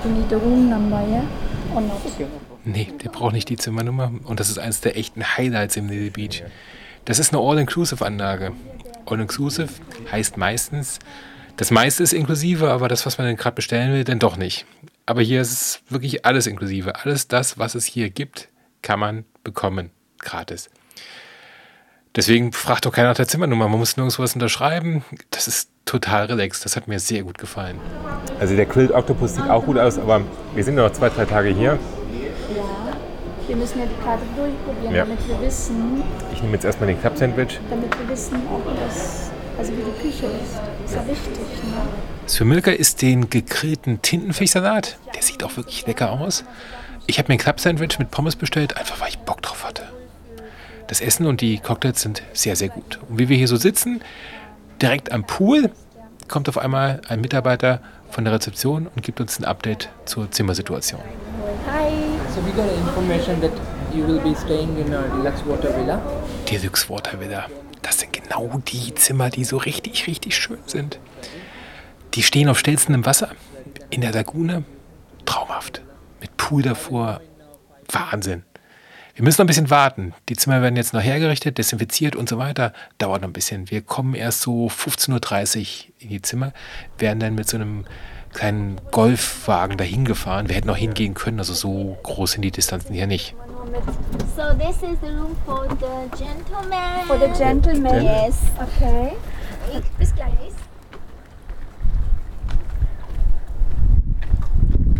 You 0.05 0.11
need 0.11 0.29
the 0.29 0.35
room 0.37 0.69
number, 0.69 1.01
yeah? 1.09 1.23
Or 1.75 1.81
not? 1.81 1.97
Nee, 2.67 2.93
der 3.03 3.09
braucht 3.09 3.33
nicht 3.33 3.49
die 3.49 3.57
Zimmernummer. 3.57 4.13
Und 4.25 4.39
das 4.39 4.51
ist 4.51 4.59
eines 4.59 4.83
der 4.83 4.99
echten 4.99 5.25
Highlights 5.37 5.77
im 5.77 5.89
Little 5.89 6.11
Beach. 6.11 6.43
Das 7.07 7.19
ist 7.19 7.33
eine 7.33 7.43
All-Inclusive-Anlage. 7.43 8.53
All-Inclusive 9.07 9.69
heißt 10.13 10.37
meistens, 10.37 10.99
das 11.57 11.71
meiste 11.71 12.03
ist 12.03 12.13
inklusive, 12.13 12.71
aber 12.71 12.89
das, 12.89 13.07
was 13.07 13.17
man 13.19 13.27
dann 13.27 13.37
gerade 13.37 13.55
bestellen 13.55 13.93
will, 13.93 14.05
dann 14.05 14.19
doch 14.19 14.37
nicht. 14.37 14.67
Aber 15.07 15.21
hier 15.23 15.41
ist 15.43 15.53
es 15.53 15.81
wirklich 15.89 16.25
alles 16.25 16.47
inklusive. 16.47 16.95
Alles 17.05 17.29
das, 17.29 17.59
was 17.59 17.75
es 17.75 17.85
hier 17.85 18.11
gibt, 18.11 18.49
kann 18.83 18.99
man 19.01 19.25
bekommen, 19.43 19.91
gratis. 20.19 20.71
Deswegen 22.17 22.53
fragt 22.53 22.87
doch 22.87 22.93
keiner 22.93 23.09
nach 23.09 23.17
der 23.17 23.27
Zimmernummer. 23.27 23.69
Man 23.69 23.79
muss 23.81 23.97
nirgendwo 23.97 24.23
was 24.23 24.35
unterschreiben. 24.35 25.05
Das 25.31 25.49
ist 25.49 25.69
total 25.85 26.27
relaxed. 26.27 26.65
Das 26.65 26.77
hat 26.77 26.87
mir 26.87 27.01
sehr 27.01 27.25
gut 27.25 27.39
gefallen. 27.39 27.79
Also 28.39 28.55
der 28.55 28.67
Grilled 28.67 28.93
Octopus 28.93 29.35
sieht 29.35 29.51
auch 29.51 29.65
gut 29.65 29.79
aus, 29.79 29.99
aber 29.99 30.23
wir 30.55 30.63
sind 30.65 30.77
nur 30.77 30.87
noch 30.89 30.93
zwei, 30.95 31.09
drei 31.11 31.25
Tage 31.25 31.49
hier. 31.49 31.73
Ja. 32.57 32.63
Wir 33.49 33.57
müssen 33.57 33.81
ja 33.81 33.85
die 33.87 34.03
Karte 34.05 34.23
durchprobieren, 34.37 34.95
Ja. 34.95 35.05
damit 35.05 35.29
wir 35.29 35.41
wissen, 35.41 36.03
Ich 36.33 36.41
nehme 36.41 36.55
jetzt 36.55 36.65
erstmal 36.65 36.87
den 36.87 37.01
Club-Sandwich. 37.01 37.59
damit 37.69 37.99
wir 37.99 38.09
wissen, 38.09 38.37
ob 38.51 38.65
das, 38.87 39.31
also 39.59 39.73
wie 39.73 39.83
die 39.83 40.03
Küche 40.03 40.27
ist. 40.27 40.61
Ist 40.85 40.95
ja 40.95 41.07
wichtig, 41.07 41.39
ne? 41.39 41.83
Für 42.27 42.45
Milka 42.45 42.71
ist 42.71 43.03
den 43.03 43.29
gegrillten 43.31 44.01
Tintenfischsalat. 44.03 44.97
Der 45.15 45.23
sieht 45.23 45.45
auch 45.45 45.57
wirklich 45.57 45.87
lecker 45.87 46.13
aus. 46.13 46.45
Ich 47.07 47.19
habe 47.19 47.29
mir 47.29 47.35
ein 47.35 47.39
Club-Sandwich 47.39 47.99
mit 47.99 48.11
Pommes 48.11 48.37
bestellt, 48.37 48.77
einfach 48.77 49.01
weil 49.01 49.11
ich 49.11 49.19
Bock 49.19 49.43
drauf 49.43 49.65
hatte. 49.65 49.83
Das 50.87 51.01
Essen 51.01 51.27
und 51.27 51.41
die 51.41 51.59
Cocktails 51.59 52.01
sind 52.01 52.23
sehr, 52.33 52.57
sehr 52.57 52.69
gut. 52.69 52.99
Und 53.09 53.19
wie 53.19 53.29
wir 53.29 53.37
hier 53.37 53.49
so 53.49 53.57
sitzen, 53.57 54.01
direkt 54.81 55.13
am 55.13 55.27
Pool, 55.27 55.71
kommt 56.29 56.49
auf 56.49 56.59
einmal 56.59 57.01
ein 57.09 57.21
Mitarbeiter 57.21 57.81
von 58.11 58.25
der 58.25 58.33
Rezeption 58.33 58.87
und 58.95 59.03
gibt 59.03 59.21
uns 59.21 59.39
ein 59.39 59.45
Update 59.45 59.91
zur 60.05 60.31
Zimmersituation. 60.31 61.01
Hi. 61.67 61.91
So 62.35 62.41
we 62.45 62.51
got 62.53 62.71
information 62.89 63.41
that 63.41 63.53
you 63.95 64.07
will 64.07 64.21
be 64.21 64.35
staying 64.35 64.77
in 64.79 64.93
a 64.93 65.03
deluxe 65.17 65.45
water 65.47 65.75
villa. 65.77 66.01
Deluxe 66.51 66.89
Water 66.89 67.21
Villa. 67.21 67.47
Das 67.85 68.01
sind 68.01 68.15
genau 68.15 68.63
die 68.67 68.95
Zimmer, 68.95 69.29
die 69.29 69.45
so 69.45 69.59
richtig, 69.59 70.07
richtig 70.07 70.35
schön 70.35 70.59
sind. 70.65 70.99
Die 72.15 72.23
stehen 72.23 72.49
auf 72.49 72.59
stelzendem 72.59 73.05
Wasser 73.05 73.31
in 73.91 74.01
der 74.01 74.13
Lagune. 74.13 74.65
Traumhaft. 75.27 75.83
Mit 76.19 76.35
Pool 76.39 76.63
davor. 76.63 77.21
Wahnsinn. 77.93 78.43
Wir 79.15 79.23
müssen 79.23 79.41
noch 79.41 79.45
ein 79.45 79.49
bisschen 79.49 79.71
warten. 79.71 80.15
Die 80.31 80.35
Zimmer 80.35 80.63
werden 80.63 80.77
jetzt 80.77 80.95
noch 80.95 81.03
hergerichtet, 81.03 81.59
desinfiziert 81.59 82.17
und 82.17 82.29
so 82.29 82.39
weiter. 82.39 82.73
Dauert 82.97 83.21
noch 83.21 83.29
ein 83.29 83.35
bisschen. 83.35 83.71
Wir 83.71 83.83
kommen 83.83 84.15
erst 84.15 84.41
so 84.41 84.67
15.30 84.69 85.59
Uhr 85.61 85.93
in 85.99 86.09
die 86.09 86.23
Zimmer, 86.23 86.53
werden 86.99 87.21
dann 87.21 87.35
mit 87.35 87.49
so 87.49 87.59
einem 87.59 87.85
kleinen 88.33 88.81
Golfwagen 88.93 89.77
dahin 89.77 90.07
gefahren. 90.07 90.49
Wir 90.49 90.57
hätten 90.57 90.71
auch 90.71 90.77
hingehen 90.77 91.15
können, 91.15 91.39
also 91.39 91.53
so 91.53 91.99
groß 92.03 92.33
sind 92.33 92.43
die 92.43 92.51
Distanzen 92.51 92.95
hier 92.95 93.07
nicht. 93.07 93.37
So 94.37 94.53
this 94.53 94.83
is 94.83 94.99
the 94.99 95.09
room 95.13 95.35
for 95.47 95.67
the 95.67 96.11
gentleman. 96.19 97.07
For 97.07 97.17
the 97.17 97.29
gentleman. 97.33 98.05
Yes. 98.05 98.37
Okay. 98.61 99.17
Bis 99.99 100.13
gleich. 100.13 100.53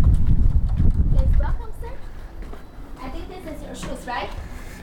Please 0.05 1.39
welcome, 1.39 1.73
sir. 1.81 1.93
I 3.01 3.09
think 3.11 3.29
this 3.29 3.45
is 3.47 3.63
your 3.63 3.75
shoes, 3.75 4.07
right? 4.07 4.31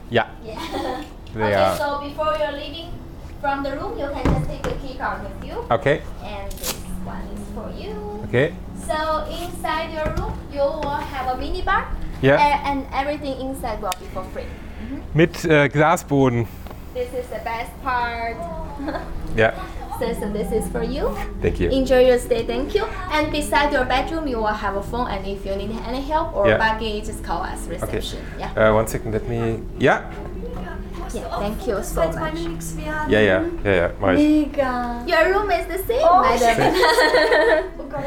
Ja. 0.10 0.26
Yeah. 0.44 0.58
They 1.34 1.44
okay, 1.48 1.56
are- 1.56 1.78
so 1.78 2.02
before 2.04 2.36
you're 2.38 2.52
leaving 2.52 2.92
from 3.40 3.64
the 3.64 3.72
room, 3.80 3.98
you 3.98 4.08
can 4.12 4.24
just 4.28 4.50
take 4.52 4.64
the 4.64 4.76
key 4.84 4.98
card 4.98 5.24
with 5.24 5.40
you. 5.48 5.64
Okay, 5.72 6.02
And 6.24 6.52
this 6.52 6.74
one 7.08 7.24
is 7.32 7.44
for 7.56 7.72
you. 7.72 7.96
okay. 8.28 8.52
So 8.84 9.24
inside 9.32 9.94
your 9.96 10.12
room, 10.20 10.36
you 10.52 10.60
will 10.60 10.92
have 10.92 11.36
a 11.36 11.38
mini 11.40 11.62
bar. 11.64 11.88
Ja. 12.22 12.36
a- 12.36 12.70
And 12.72 12.86
everything 12.94 13.40
inside 13.40 13.82
will 13.82 13.94
be 14.00 14.06
for 14.14 14.24
free. 14.34 14.44
Mm-hmm. 14.46 15.02
Mit 15.14 15.46
äh, 15.46 15.70
Glasboden. 15.70 16.48
This 16.94 17.08
is 17.14 17.28
the 17.30 17.40
best 17.44 17.72
part. 17.84 18.36
yeah. 19.38 19.54
So, 20.00 20.08
so 20.20 20.30
this 20.34 20.52
is 20.52 20.68
for 20.72 20.84
you. 20.84 21.16
thank 21.42 21.60
you. 21.60 21.70
Enjoy 21.70 22.00
your 22.08 22.18
stay, 22.20 22.44
thank 22.46 22.74
you. 22.74 22.84
And 23.12 23.32
beside 23.32 23.72
your 23.72 23.86
bedroom, 23.86 24.28
you 24.28 24.38
will 24.38 24.48
have 24.54 24.76
a 24.76 24.82
phone. 24.82 25.08
And 25.08 25.26
if 25.28 25.46
you 25.46 25.56
need 25.56 25.72
any 25.88 26.02
help 26.02 26.36
or 26.36 26.48
Yeah. 26.48 26.58
baggage, 26.58 27.06
just 27.06 27.24
call 27.24 27.44
us 27.44 27.66
Okay. 27.68 27.80
reception. 27.80 28.20
Yeah. 28.40 28.50
Äh, 28.70 28.74
one 28.76 28.88
second, 28.88 29.14
let 29.14 29.28
me. 29.30 29.60
Ja, 29.80 30.02
yeah. 31.14 31.40
Thank 31.40 31.68
you 31.68 31.84
so 31.84 32.02
Falls 32.02 32.16
meine 32.16 32.40
much. 32.40 32.64
ja, 33.10 33.42
mach 34.00 34.14
ich. 34.14 34.48
Mega. 34.48 35.04
Your 35.06 35.34
room 35.34 35.52
is 35.52 35.66
the 35.68 35.78
same, 35.86 36.02
Oh, 36.04 36.22
madam. 36.22 36.74
Oh 37.80 37.84
Gott. 37.90 38.04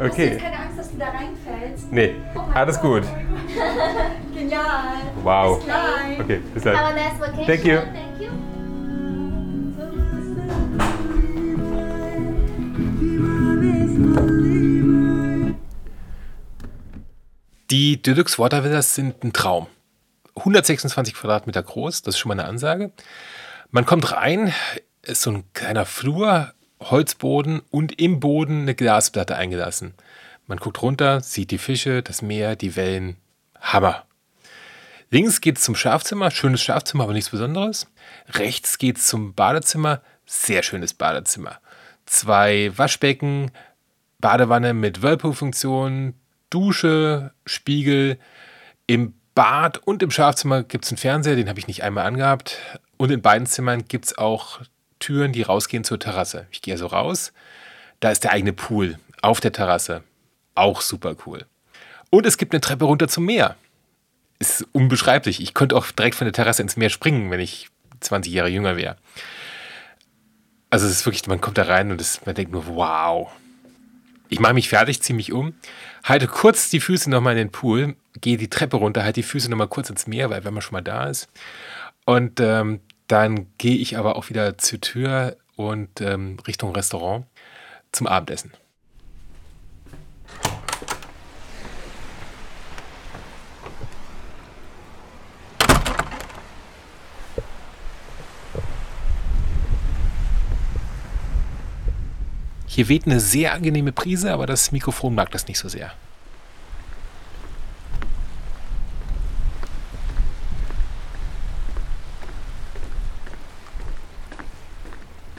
Hast 0.00 0.08
du 0.08 0.12
Okay. 0.14 0.28
jetzt 0.32 0.42
keine 0.42 0.56
Angst, 0.58 0.78
dass 0.78 0.90
du 0.92 0.96
da 0.98 1.08
reinfällst? 1.10 1.92
Nee, 1.92 2.14
alles 2.54 2.80
gut. 2.80 3.02
Genial. 4.34 4.62
Wow. 5.22 5.58
Bis 5.58 5.66
gleich. 5.66 6.20
Okay, 6.20 6.40
bis 6.54 6.64
Have 6.64 6.78
a 6.78 6.82
dann. 6.82 6.94
nice 6.94 7.20
vacation. 7.20 7.46
Thank 7.46 7.64
you. 7.66 7.76
Thank 7.80 8.20
you. 8.22 8.28
Die 17.70 18.02
Deluxe 18.02 18.38
Water 18.38 18.64
Villas 18.64 18.94
sind 18.94 19.22
ein 19.22 19.32
Traum. 19.32 19.66
126 20.36 21.14
Quadratmeter 21.14 21.62
groß, 21.62 22.02
das 22.02 22.14
ist 22.14 22.18
schon 22.18 22.28
mal 22.30 22.38
eine 22.40 22.48
Ansage. 22.48 22.92
Man 23.70 23.86
kommt 23.86 24.10
rein, 24.12 24.52
ist 25.02 25.22
so 25.22 25.30
ein 25.30 25.44
kleiner 25.52 25.84
Flur, 25.86 26.52
Holzboden 26.80 27.62
und 27.70 28.00
im 28.00 28.20
Boden 28.20 28.62
eine 28.62 28.74
Glasplatte 28.74 29.36
eingelassen. 29.36 29.94
Man 30.46 30.58
guckt 30.58 30.82
runter, 30.82 31.20
sieht 31.20 31.50
die 31.50 31.58
Fische, 31.58 32.02
das 32.02 32.22
Meer, 32.22 32.56
die 32.56 32.76
Wellen. 32.76 33.16
Hammer. 33.60 34.04
Links 35.10 35.40
geht's 35.40 35.62
zum 35.62 35.74
Schlafzimmer, 35.74 36.30
schönes 36.30 36.62
Schlafzimmer, 36.62 37.04
aber 37.04 37.12
nichts 37.12 37.30
Besonderes. 37.30 37.88
Rechts 38.28 38.78
geht's 38.78 39.06
zum 39.06 39.34
Badezimmer, 39.34 40.02
sehr 40.24 40.62
schönes 40.62 40.94
Badezimmer. 40.94 41.60
Zwei 42.06 42.72
Waschbecken, 42.76 43.50
Badewanne 44.20 44.72
mit 44.72 45.02
Whirlpool-Funktion, 45.02 46.14
Dusche, 46.48 47.32
Spiegel. 47.44 48.18
Im 48.86 49.14
Bad 49.34 49.78
und 49.78 50.02
im 50.02 50.10
Schlafzimmer 50.10 50.62
gibt 50.62 50.84
es 50.84 50.90
einen 50.90 50.98
Fernseher, 50.98 51.36
den 51.36 51.48
habe 51.48 51.58
ich 51.58 51.68
nicht 51.68 51.82
einmal 51.82 52.06
angehabt. 52.06 52.58
Und 52.96 53.10
in 53.10 53.22
beiden 53.22 53.46
Zimmern 53.46 53.84
gibt 53.86 54.06
es 54.06 54.18
auch 54.18 54.60
Türen, 55.00 55.32
die 55.32 55.42
rausgehen 55.42 55.82
zur 55.82 55.98
Terrasse. 55.98 56.46
Ich 56.52 56.62
gehe 56.62 56.74
also 56.74 56.86
raus, 56.86 57.32
da 57.98 58.10
ist 58.10 58.24
der 58.24 58.32
eigene 58.32 58.52
Pool 58.52 58.98
auf 59.22 59.40
der 59.40 59.52
Terrasse. 59.52 60.04
Auch 60.54 60.80
super 60.80 61.16
cool. 61.26 61.46
Und 62.10 62.26
es 62.26 62.38
gibt 62.38 62.52
eine 62.52 62.60
Treppe 62.60 62.84
runter 62.84 63.08
zum 63.08 63.24
Meer. 63.24 63.56
Ist 64.38 64.66
unbeschreiblich. 64.72 65.40
Ich 65.40 65.54
könnte 65.54 65.76
auch 65.76 65.90
direkt 65.90 66.16
von 66.16 66.24
der 66.24 66.32
Terrasse 66.32 66.62
ins 66.62 66.76
Meer 66.76 66.90
springen, 66.90 67.30
wenn 67.30 67.40
ich 67.40 67.68
20 68.00 68.32
Jahre 68.32 68.48
jünger 68.48 68.76
wäre. 68.76 68.96
Also 70.70 70.86
es 70.86 70.92
ist 70.92 71.06
wirklich, 71.06 71.26
man 71.26 71.40
kommt 71.40 71.58
da 71.58 71.64
rein 71.64 71.90
und 71.90 72.00
es, 72.00 72.24
man 72.24 72.34
denkt 72.34 72.52
nur, 72.52 72.66
wow. 72.66 73.30
Ich 74.28 74.38
mache 74.38 74.54
mich 74.54 74.68
fertig, 74.68 75.02
ziehe 75.02 75.16
mich 75.16 75.32
um, 75.32 75.54
halte 76.04 76.28
kurz 76.28 76.70
die 76.70 76.78
Füße 76.78 77.10
nochmal 77.10 77.32
in 77.32 77.38
den 77.38 77.52
Pool, 77.52 77.96
gehe 78.20 78.36
die 78.36 78.48
Treppe 78.48 78.76
runter, 78.76 79.02
halte 79.02 79.20
die 79.20 79.26
Füße 79.26 79.50
nochmal 79.50 79.66
kurz 79.66 79.90
ins 79.90 80.06
Meer, 80.06 80.30
weil 80.30 80.44
wenn 80.44 80.54
man 80.54 80.62
schon 80.62 80.74
mal 80.74 80.82
da 80.82 81.08
ist. 81.08 81.28
Und 82.06 82.38
ähm, 82.38 82.80
dann 83.10 83.48
gehe 83.58 83.76
ich 83.76 83.98
aber 83.98 84.14
auch 84.14 84.28
wieder 84.28 84.56
zur 84.56 84.80
Tür 84.80 85.36
und 85.56 86.00
ähm, 86.00 86.36
Richtung 86.46 86.72
Restaurant 86.72 87.26
zum 87.90 88.06
Abendessen. 88.06 88.52
Hier 102.66 102.88
weht 102.88 103.06
eine 103.06 103.18
sehr 103.18 103.52
angenehme 103.52 103.90
Prise, 103.90 104.32
aber 104.32 104.46
das 104.46 104.70
Mikrofon 104.70 105.16
mag 105.16 105.32
das 105.32 105.48
nicht 105.48 105.58
so 105.58 105.68
sehr. 105.68 105.92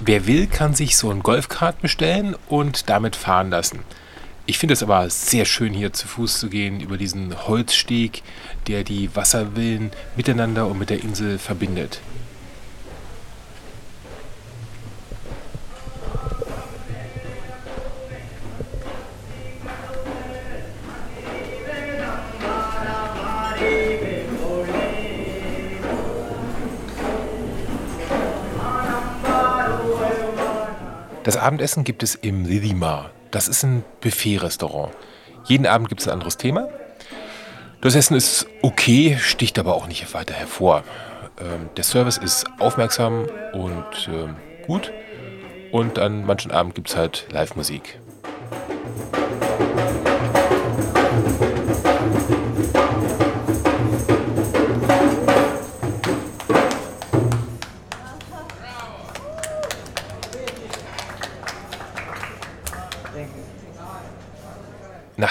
Wer 0.03 0.25
will, 0.25 0.47
kann 0.47 0.73
sich 0.73 0.97
so 0.97 1.11
ein 1.11 1.21
Golfkart 1.21 1.79
bestellen 1.79 2.35
und 2.49 2.89
damit 2.89 3.15
fahren 3.15 3.51
lassen. 3.51 3.81
Ich 4.47 4.57
finde 4.57 4.73
es 4.73 4.81
aber 4.81 5.07
sehr 5.11 5.45
schön, 5.45 5.75
hier 5.75 5.93
zu 5.93 6.07
Fuß 6.07 6.39
zu 6.39 6.49
gehen 6.49 6.79
über 6.81 6.97
diesen 6.97 7.47
Holzsteg, 7.47 8.23
der 8.65 8.83
die 8.83 9.15
Wasservillen 9.15 9.91
miteinander 10.15 10.65
und 10.65 10.79
mit 10.79 10.89
der 10.89 11.03
Insel 11.03 11.37
verbindet. 11.37 12.01
Das 31.31 31.41
Abendessen 31.41 31.85
gibt 31.85 32.03
es 32.03 32.15
im 32.15 32.43
Lillimar. 32.43 33.11
Das 33.31 33.47
ist 33.47 33.63
ein 33.63 33.85
Buffet-Restaurant. 34.01 34.93
Jeden 35.45 35.65
Abend 35.65 35.87
gibt 35.87 36.01
es 36.01 36.09
ein 36.09 36.13
anderes 36.13 36.35
Thema. 36.35 36.67
Das 37.79 37.95
Essen 37.95 38.17
ist 38.17 38.47
okay, 38.61 39.17
sticht 39.17 39.57
aber 39.57 39.75
auch 39.75 39.87
nicht 39.87 40.13
weiter 40.13 40.33
hervor. 40.33 40.83
Ähm, 41.39 41.69
der 41.77 41.85
Service 41.85 42.17
ist 42.17 42.47
aufmerksam 42.59 43.27
und 43.53 44.09
ähm, 44.09 44.35
gut. 44.67 44.91
Und 45.71 45.99
an 45.99 46.25
manchen 46.25 46.51
Abend 46.51 46.75
gibt 46.75 46.89
es 46.89 46.97
halt 46.97 47.27
Live-Musik. 47.31 48.01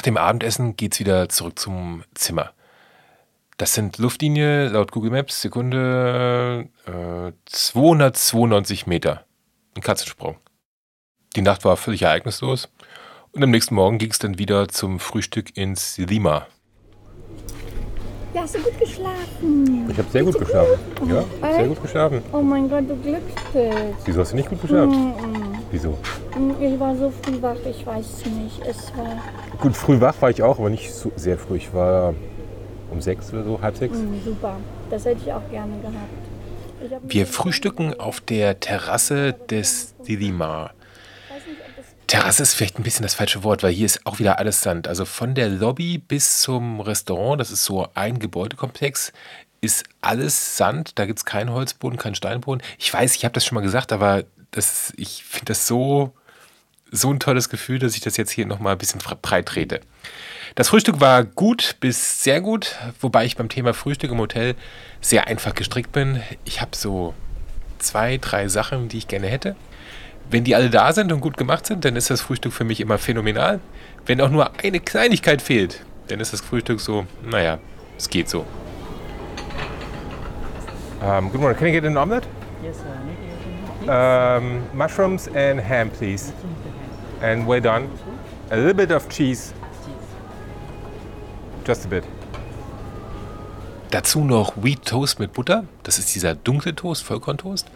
Nach 0.00 0.04
dem 0.04 0.16
Abendessen 0.16 0.76
geht's 0.76 0.98
wieder 0.98 1.28
zurück 1.28 1.58
zum 1.58 2.04
Zimmer. 2.14 2.52
Das 3.58 3.74
sind 3.74 3.98
Luftlinie 3.98 4.68
laut 4.68 4.92
Google 4.92 5.10
Maps 5.10 5.42
Sekunde 5.42 6.68
äh, 6.86 7.32
292 7.44 8.86
Meter. 8.86 9.26
Ein 9.76 9.82
Katzensprung. 9.82 10.38
Die 11.36 11.42
Nacht 11.42 11.66
war 11.66 11.76
völlig 11.76 12.00
ereignislos 12.00 12.70
und 13.32 13.44
am 13.44 13.50
nächsten 13.50 13.74
Morgen 13.74 13.98
ging 13.98 14.10
es 14.10 14.18
dann 14.18 14.38
wieder 14.38 14.68
zum 14.68 15.00
Frühstück 15.00 15.54
ins 15.58 15.98
Lima. 15.98 16.46
Ja, 18.32 18.40
hast 18.40 18.54
du 18.54 18.60
gut 18.60 18.78
geschlafen? 18.78 19.90
Ich 19.90 19.98
habe 19.98 20.08
sehr 20.10 20.24
gut 20.24 20.38
geschlafen. 20.38 20.78
Ja, 21.10 21.24
sehr 21.42 21.68
gut 21.68 21.82
geschlafen. 21.82 22.22
Oh 22.32 22.40
mein 22.40 22.70
Gott, 22.70 22.88
du 22.88 22.96
Glückspilz. 22.96 23.96
Wieso 24.06 24.20
hast 24.20 24.32
du 24.32 24.36
nicht 24.36 24.48
gut 24.48 24.62
geschlafen? 24.62 25.08
Mm, 25.08 25.49
Wieso? 25.70 25.98
mm. 26.36 26.62
Ich 26.62 26.80
war 26.80 26.96
so 26.96 27.10
früh 27.22 27.40
wach, 27.42 27.56
ich 27.68 27.86
weiß 27.86 28.26
nicht. 28.26 28.60
Es 28.66 28.92
war 28.96 29.22
Gut, 29.58 29.76
früh 29.76 30.00
wach 30.00 30.14
war 30.20 30.30
ich 30.30 30.42
auch, 30.42 30.58
aber 30.58 30.70
nicht 30.70 30.92
so 30.92 31.12
sehr 31.16 31.38
früh. 31.38 31.56
Ich 31.56 31.72
war 31.72 32.14
um 32.90 33.00
sechs 33.00 33.32
oder 33.32 33.44
so, 33.44 33.60
halb 33.60 33.76
sechs. 33.76 33.96
mm, 33.96 34.24
super. 34.24 34.56
Das 34.90 35.04
hätte 35.04 35.20
ich 35.24 35.32
auch 35.32 35.48
gerne 35.50 35.78
gehabt. 35.80 35.96
Ich 36.84 36.92
hab 36.92 37.00
Wir 37.04 37.26
frühstücken 37.26 37.98
auf 38.00 38.20
der 38.20 38.58
Terrasse 38.58 39.34
des 39.34 39.94
Lima. 40.06 40.70
Ich 41.28 41.36
weiß 41.36 41.46
nicht, 41.46 41.60
ob 41.60 41.76
das 41.76 41.84
Terrasse 42.06 42.42
ist 42.42 42.54
vielleicht 42.54 42.78
ein 42.78 42.82
bisschen 42.82 43.02
das 43.04 43.14
falsche 43.14 43.44
Wort, 43.44 43.62
weil 43.62 43.72
hier 43.72 43.86
ist 43.86 44.06
auch 44.06 44.18
wieder 44.18 44.38
alles 44.38 44.62
Sand. 44.62 44.88
Also 44.88 45.04
von 45.04 45.34
der 45.34 45.48
Lobby 45.50 45.98
bis 45.98 46.40
zum 46.40 46.80
Restaurant, 46.80 47.40
das 47.40 47.50
ist 47.52 47.64
so 47.64 47.86
ein 47.94 48.18
Gebäudekomplex, 48.18 49.12
ist 49.60 49.84
alles 50.00 50.56
Sand. 50.56 50.98
Da 50.98 51.04
gibt 51.06 51.18
es 51.20 51.24
keinen 51.24 51.50
Holzboden, 51.52 51.98
keinen 51.98 52.14
Steinboden. 52.16 52.62
Ich 52.78 52.92
weiß, 52.92 53.14
ich 53.14 53.24
habe 53.24 53.34
das 53.34 53.44
schon 53.44 53.54
mal 53.56 53.60
gesagt, 53.60 53.92
aber 53.92 54.24
das, 54.50 54.92
ich 54.96 55.24
finde 55.24 55.46
das 55.46 55.66
so, 55.66 56.12
so 56.90 57.10
ein 57.10 57.20
tolles 57.20 57.48
Gefühl, 57.48 57.78
dass 57.78 57.94
ich 57.94 58.00
das 58.00 58.16
jetzt 58.16 58.30
hier 58.30 58.46
nochmal 58.46 58.72
ein 58.72 58.78
bisschen 58.78 59.00
breit 59.22 59.46
trete. 59.46 59.80
Das 60.56 60.68
Frühstück 60.68 61.00
war 61.00 61.24
gut 61.24 61.76
bis 61.80 62.24
sehr 62.24 62.40
gut, 62.40 62.76
wobei 63.00 63.24
ich 63.24 63.36
beim 63.36 63.48
Thema 63.48 63.72
Frühstück 63.74 64.10
im 64.10 64.18
Hotel 64.18 64.56
sehr 65.00 65.28
einfach 65.28 65.54
gestrickt 65.54 65.92
bin. 65.92 66.22
Ich 66.44 66.60
habe 66.60 66.74
so 66.74 67.14
zwei, 67.78 68.18
drei 68.18 68.48
Sachen, 68.48 68.88
die 68.88 68.98
ich 68.98 69.08
gerne 69.08 69.28
hätte. 69.28 69.54
Wenn 70.28 70.44
die 70.44 70.54
alle 70.54 70.70
da 70.70 70.92
sind 70.92 71.12
und 71.12 71.20
gut 71.20 71.36
gemacht 71.36 71.66
sind, 71.66 71.84
dann 71.84 71.96
ist 71.96 72.10
das 72.10 72.20
Frühstück 72.20 72.52
für 72.52 72.64
mich 72.64 72.80
immer 72.80 72.98
phänomenal. 72.98 73.60
Wenn 74.06 74.20
auch 74.20 74.30
nur 74.30 74.58
eine 74.60 74.80
Kleinigkeit 74.80 75.42
fehlt, 75.42 75.84
dann 76.08 76.20
ist 76.20 76.32
das 76.32 76.40
Frühstück 76.40 76.80
so, 76.80 77.06
naja, 77.24 77.58
es 77.96 78.08
geht 78.08 78.28
so. 78.28 78.44
Um, 81.00 81.30
good 81.30 81.40
morning. 81.40 81.58
Can 81.58 81.68
I 81.68 81.72
get 81.72 81.84
an 81.84 81.96
omelette? 81.96 82.28
Yes, 82.62 82.76
sir. 82.76 82.99
Um, 83.88 84.62
mushrooms 84.74 85.28
and 85.28 85.60
ham, 85.60 85.90
please. 85.90 86.32
And 87.22 87.46
well 87.46 87.60
done. 87.60 87.88
A 88.50 88.56
little 88.56 88.74
bit 88.74 88.90
of 88.90 89.08
cheese. 89.08 89.52
Just 91.64 91.86
a 91.86 91.88
bit. 91.88 92.04
Dazu 93.90 94.24
noch 94.24 94.52
Wheat 94.62 94.84
Toast 94.84 95.18
mit 95.18 95.32
Butter. 95.32 95.64
Das 95.82 95.98
ist 95.98 96.14
dieser 96.14 96.34
dunkle 96.34 96.74
Toast, 96.74 97.02
Vollkorntoast. 97.02 97.66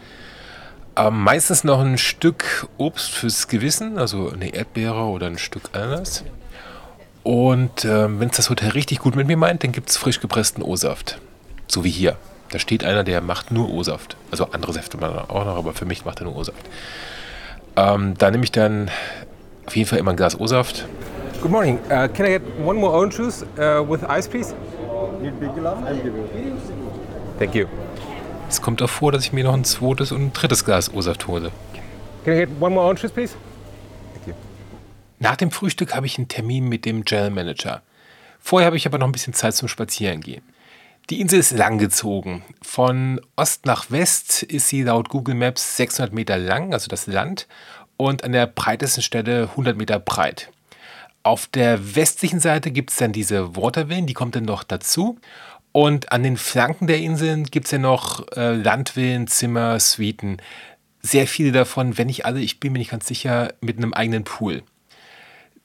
Ähm, 0.97 1.23
meistens 1.23 1.65
noch 1.65 1.81
ein 1.81 1.99
Stück 1.99 2.69
Obst 2.79 3.11
fürs 3.11 3.49
Gewissen, 3.49 3.99
also 3.99 4.31
eine 4.31 4.55
Erdbeere 4.55 5.05
oder 5.07 5.27
ein 5.27 5.39
Stück 5.39 5.71
Ananas. 5.73 6.25
Und 7.25 7.85
ähm, 7.85 8.21
wenn 8.21 8.29
es 8.29 8.37
das 8.37 8.51
Hotel 8.51 8.71
richtig 8.71 9.01
gut 9.01 9.17
mit 9.17 9.27
mir 9.27 9.37
meint, 9.37 9.65
dann 9.65 9.73
gibt 9.73 9.91
es 9.91 9.97
frisch 9.97 10.21
gepressten 10.21 10.63
O-Saft. 10.63 11.19
So 11.67 11.83
wie 11.83 11.91
hier. 11.91 12.17
Da 12.51 12.59
steht 12.59 12.85
einer, 12.85 13.05
der 13.05 13.21
macht 13.21 13.51
nur 13.51 13.71
O-Saft. 13.71 14.17
Also 14.31 14.49
andere 14.53 14.73
Säfte 14.73 14.97
man 14.97 15.17
auch 15.17 15.45
noch, 15.45 15.57
aber 15.57 15.73
für 15.73 15.85
mich 15.85 16.05
macht 16.05 16.21
er 16.21 16.25
nur 16.25 16.37
O-Saft. 16.37 16.65
Ähm, 17.77 18.15
da 18.19 18.31
nehme 18.31 18.45
ich 18.45 18.53
dann 18.53 18.91
auf 19.67 19.75
jeden 19.77 19.89
Fall 19.89 19.99
immer 19.99 20.13
ein 20.13 20.17
Glas 20.17 20.39
O-Saft. 20.39 20.87
Good 21.41 21.51
morning. 21.51 21.79
Uh, 21.87 22.09
can 22.09 22.27
I 22.27 22.31
get 22.31 22.43
one 22.65 22.79
more 22.79 22.93
orange 22.93 23.17
juice 23.17 23.45
uh, 23.59 23.83
with 23.87 24.03
ice, 24.09 24.29
please? 24.29 24.55
Need 25.21 25.39
big 25.41 25.55
glass? 25.55 25.79
You. 26.05 26.13
Thank 27.39 27.55
you. 27.55 27.67
Es 28.49 28.63
kommt 28.63 28.81
auch 28.83 28.91
vor, 28.91 29.11
dass 29.11 29.25
ich 29.25 29.33
mir 29.33 29.45
noch 29.45 29.55
ein 29.55 29.65
zweites 29.65 30.13
und 30.13 30.23
ein 30.23 30.33
drittes 30.33 30.65
Glas 30.65 30.93
O-Saft 30.93 31.27
hole. 31.27 31.51
Can 32.25 32.35
I 32.35 32.37
get 32.37 32.49
one 32.61 32.75
more 32.75 32.87
orange 32.87 33.03
juice, 33.03 33.13
please? 33.13 33.35
Nach 35.19 35.37
dem 35.37 35.51
Frühstück 35.51 35.95
habe 35.95 36.07
ich 36.07 36.19
einen 36.19 36.29
Termin 36.29 36.69
mit 36.69 36.85
dem 36.85 37.05
General 37.05 37.31
Manager. 37.31 37.83
Vorher 38.41 38.67
habe 38.67 38.77
ich 38.77 38.87
aber 38.87 38.99
noch 38.99 39.07
ein 39.07 39.13
bisschen 39.13 39.33
Zeit 39.33 39.55
zum 39.55 39.69
Spazierengehen. 39.69 40.43
Die 41.11 41.21
Insel 41.21 41.41
ist 41.41 41.51
langgezogen. 41.51 42.43
Von 42.63 43.21
Ost 43.37 43.67
nach 43.67 43.91
West 43.91 44.43
ist 44.43 44.69
sie 44.69 44.85
laut 44.85 45.11
Google 45.11 45.35
Maps 45.35 45.77
600 45.77 46.15
Meter 46.15 46.39
lang, 46.39 46.73
also 46.73 46.89
das 46.89 47.07
Land, 47.07 47.47
und 47.99 48.25
an 48.25 48.33
der 48.33 48.47
breitesten 48.47 49.03
Stelle 49.03 49.51
100 49.51 49.77
Meter 49.77 49.99
breit. 49.99 50.51
Auf 51.23 51.47
der 51.47 51.95
westlichen 51.95 52.41
Seite 52.41 52.71
gibt 52.71 52.91
es 52.91 52.97
dann 52.97 53.13
diese 53.13 53.55
Watervillen, 53.55 54.07
die 54.07 54.15
kommt 54.15 54.35
dann 54.35 54.45
noch 54.45 54.63
dazu. 54.63 55.19
Und 55.73 56.11
an 56.11 56.23
den 56.23 56.39
Flanken 56.39 56.87
der 56.87 56.99
Inseln 56.99 57.45
gibt 57.45 57.67
es 57.67 57.73
ja 57.73 57.79
noch 57.79 58.27
äh, 58.37 58.55
Landvillen, 58.55 59.27
Zimmer, 59.27 59.79
Suiten. 59.81 60.39
Sehr 61.03 61.27
viele 61.27 61.53
davon, 61.53 61.99
wenn 61.99 62.07
nicht 62.07 62.25
alle, 62.25 62.41
ich 62.41 62.61
bin 62.61 62.73
mir 62.73 62.79
nicht 62.79 62.93
ganz 62.93 63.07
sicher, 63.07 63.53
mit 63.61 63.77
einem 63.77 63.93
eigenen 63.93 64.25
Pool. 64.25 64.63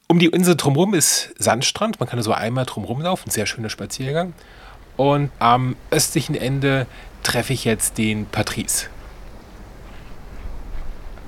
Um 0.06 0.18
die 0.18 0.26
Insel 0.26 0.56
drumherum 0.56 0.92
ist 0.92 1.32
Sandstrand. 1.38 1.98
Man 1.98 2.08
kann 2.08 2.20
so 2.20 2.32
einmal 2.32 2.66
drumherum 2.66 3.00
laufen. 3.00 3.30
Sehr 3.30 3.46
schöner 3.46 3.70
Spaziergang. 3.70 4.34
Und 5.00 5.30
am 5.38 5.76
östlichen 5.90 6.34
Ende 6.34 6.86
treffe 7.22 7.54
ich 7.54 7.64
jetzt 7.64 7.96
den 7.96 8.26
Patrice. 8.26 8.88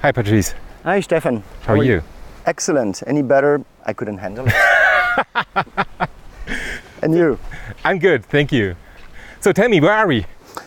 Hi, 0.02 0.12
Patrice. 0.12 0.54
Hi, 0.84 1.00
Stefan. 1.00 1.42
How 1.66 1.76
are 1.76 1.82
you? 1.82 2.02
Excellent. 2.44 3.02
Any 3.06 3.22
better? 3.22 3.62
I 3.86 3.94
couldn't 3.94 4.18
handle 4.18 4.44
it. 4.46 4.52
and 7.02 7.14
you? 7.14 7.38
I'm 7.82 7.98
good, 7.98 8.26
thank 8.26 8.52
you. 8.52 8.74
So 9.40 9.54
tell 9.54 9.70
me, 9.70 9.80
where 9.80 9.94
are 9.94 10.06
we? 10.06 10.26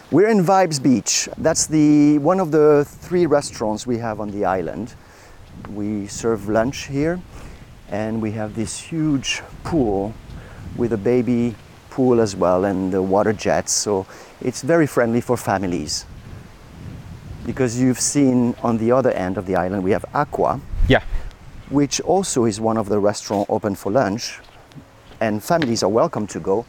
We're 0.09 0.29
in 0.29 0.43
Vibes 0.43 0.81
Beach. 0.81 1.29
That's 1.37 1.67
the 1.67 2.17
one 2.17 2.39
of 2.39 2.49
the 2.49 2.85
three 2.85 3.27
restaurants 3.27 3.85
we 3.85 3.99
have 3.99 4.19
on 4.19 4.31
the 4.31 4.45
island. 4.45 4.95
We 5.69 6.07
serve 6.07 6.49
lunch 6.49 6.87
here, 6.87 7.19
and 7.91 8.19
we 8.19 8.31
have 8.31 8.55
this 8.55 8.79
huge 8.79 9.43
pool 9.63 10.15
with 10.75 10.91
a 10.91 10.97
baby 10.97 11.53
pool 11.95 12.19
as 12.19 12.35
well, 12.35 12.65
and 12.65 12.91
the 12.91 13.01
water 13.01 13.33
jets. 13.33 13.71
So 13.71 14.05
it's 14.41 14.61
very 14.61 14.87
friendly 14.87 15.21
for 15.21 15.37
families. 15.37 16.05
Because 17.45 17.79
you've 17.79 17.99
seen 17.99 18.55
on 18.63 18.77
the 18.77 18.91
other 18.91 19.11
end 19.11 19.37
of 19.37 19.45
the 19.45 19.55
island 19.55 19.83
we 19.83 19.91
have 19.93 20.05
Aqua, 20.13 20.59
Yeah. 20.87 21.01
which 21.69 22.01
also 22.01 22.45
is 22.45 22.59
one 22.59 22.77
of 22.79 22.87
the 22.89 22.99
restaurants 22.99 23.49
open 23.49 23.75
for 23.75 23.91
lunch, 23.91 24.39
and 25.21 25.41
families 25.41 25.83
are 25.83 25.91
welcome 25.91 26.27
to 26.27 26.39
go. 26.39 26.65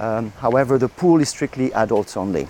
Um, 0.00 0.32
however, 0.40 0.78
the 0.78 0.88
pool 0.88 1.20
is 1.20 1.28
strictly 1.30 1.72
adults 1.72 2.16
only, 2.16 2.46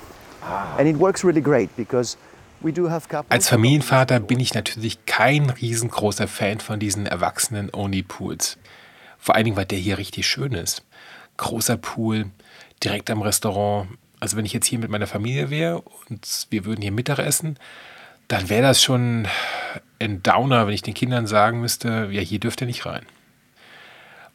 and 0.78 0.88
it 0.88 0.96
works 0.96 1.22
really 1.24 1.40
great 1.42 1.68
because 1.76 2.16
we 2.62 2.72
do 2.72 2.88
have 2.88 3.08
couples. 3.08 3.30
Als 3.30 3.48
Familienvater 3.48 4.18
bin 4.20 4.40
ich 4.40 4.54
natürlich 4.54 4.98
kein 5.06 5.50
riesengroßer 5.50 6.26
Fan 6.26 6.58
von 6.60 6.78
diesen 6.80 7.06
Erwachsenen-Only-Pools. 7.06 8.56
Vor 9.18 9.34
allen 9.34 9.44
Dingen, 9.44 9.56
weil 9.56 9.66
der 9.66 9.78
hier 9.78 9.98
richtig 9.98 10.26
schön 10.26 10.52
ist. 10.52 10.82
Großer 11.38 11.78
Pool, 11.78 12.30
direkt 12.84 13.10
am 13.10 13.22
Restaurant. 13.22 13.88
Also 14.20 14.36
wenn 14.36 14.44
ich 14.44 14.52
jetzt 14.52 14.66
hier 14.66 14.78
mit 14.78 14.90
meiner 14.90 15.06
Familie 15.06 15.50
wäre 15.50 15.80
und 15.80 16.46
wir 16.50 16.64
würden 16.64 16.82
hier 16.82 16.92
Mittag 16.92 17.18
essen, 17.18 17.58
dann 18.28 18.50
wäre 18.50 18.62
das 18.62 18.82
schon 18.82 19.26
ein 19.98 20.22
Downer, 20.22 20.66
wenn 20.66 20.74
ich 20.74 20.82
den 20.82 20.94
Kindern 20.94 21.26
sagen 21.26 21.60
müsste, 21.60 22.08
ja, 22.10 22.20
hier 22.20 22.38
dürft 22.38 22.60
ihr 22.60 22.66
nicht 22.66 22.84
rein. 22.84 23.06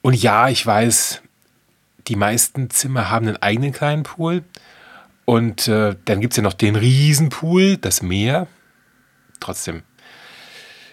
Und 0.02 0.16
ja, 0.16 0.50
ich 0.50 0.66
weiß, 0.66 1.22
die 2.08 2.16
meisten 2.16 2.70
Zimmer 2.70 3.10
haben 3.10 3.28
einen 3.28 3.42
eigenen 3.42 3.72
kleinen 3.72 4.04
Pool. 4.04 4.44
Und 5.26 5.68
äh, 5.70 5.96
dann 6.04 6.20
gibt 6.20 6.34
es 6.34 6.38
ja 6.38 6.44
noch 6.44 6.54
den 6.54 6.76
Riesenpool, 6.76 7.78
das 7.78 8.02
Meer. 8.02 8.48
Trotzdem 9.40 9.84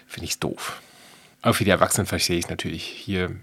finde 0.07 0.25
ich 0.25 0.31
es 0.31 0.39
doof. 0.39 0.81
Aber 1.41 1.53
für 1.53 1.65
die 1.65 1.71
Erwachsenen 1.71 2.07
verstehe 2.07 2.37
ich 2.37 2.49
natürlich. 2.49 2.83
Hier 2.83 3.35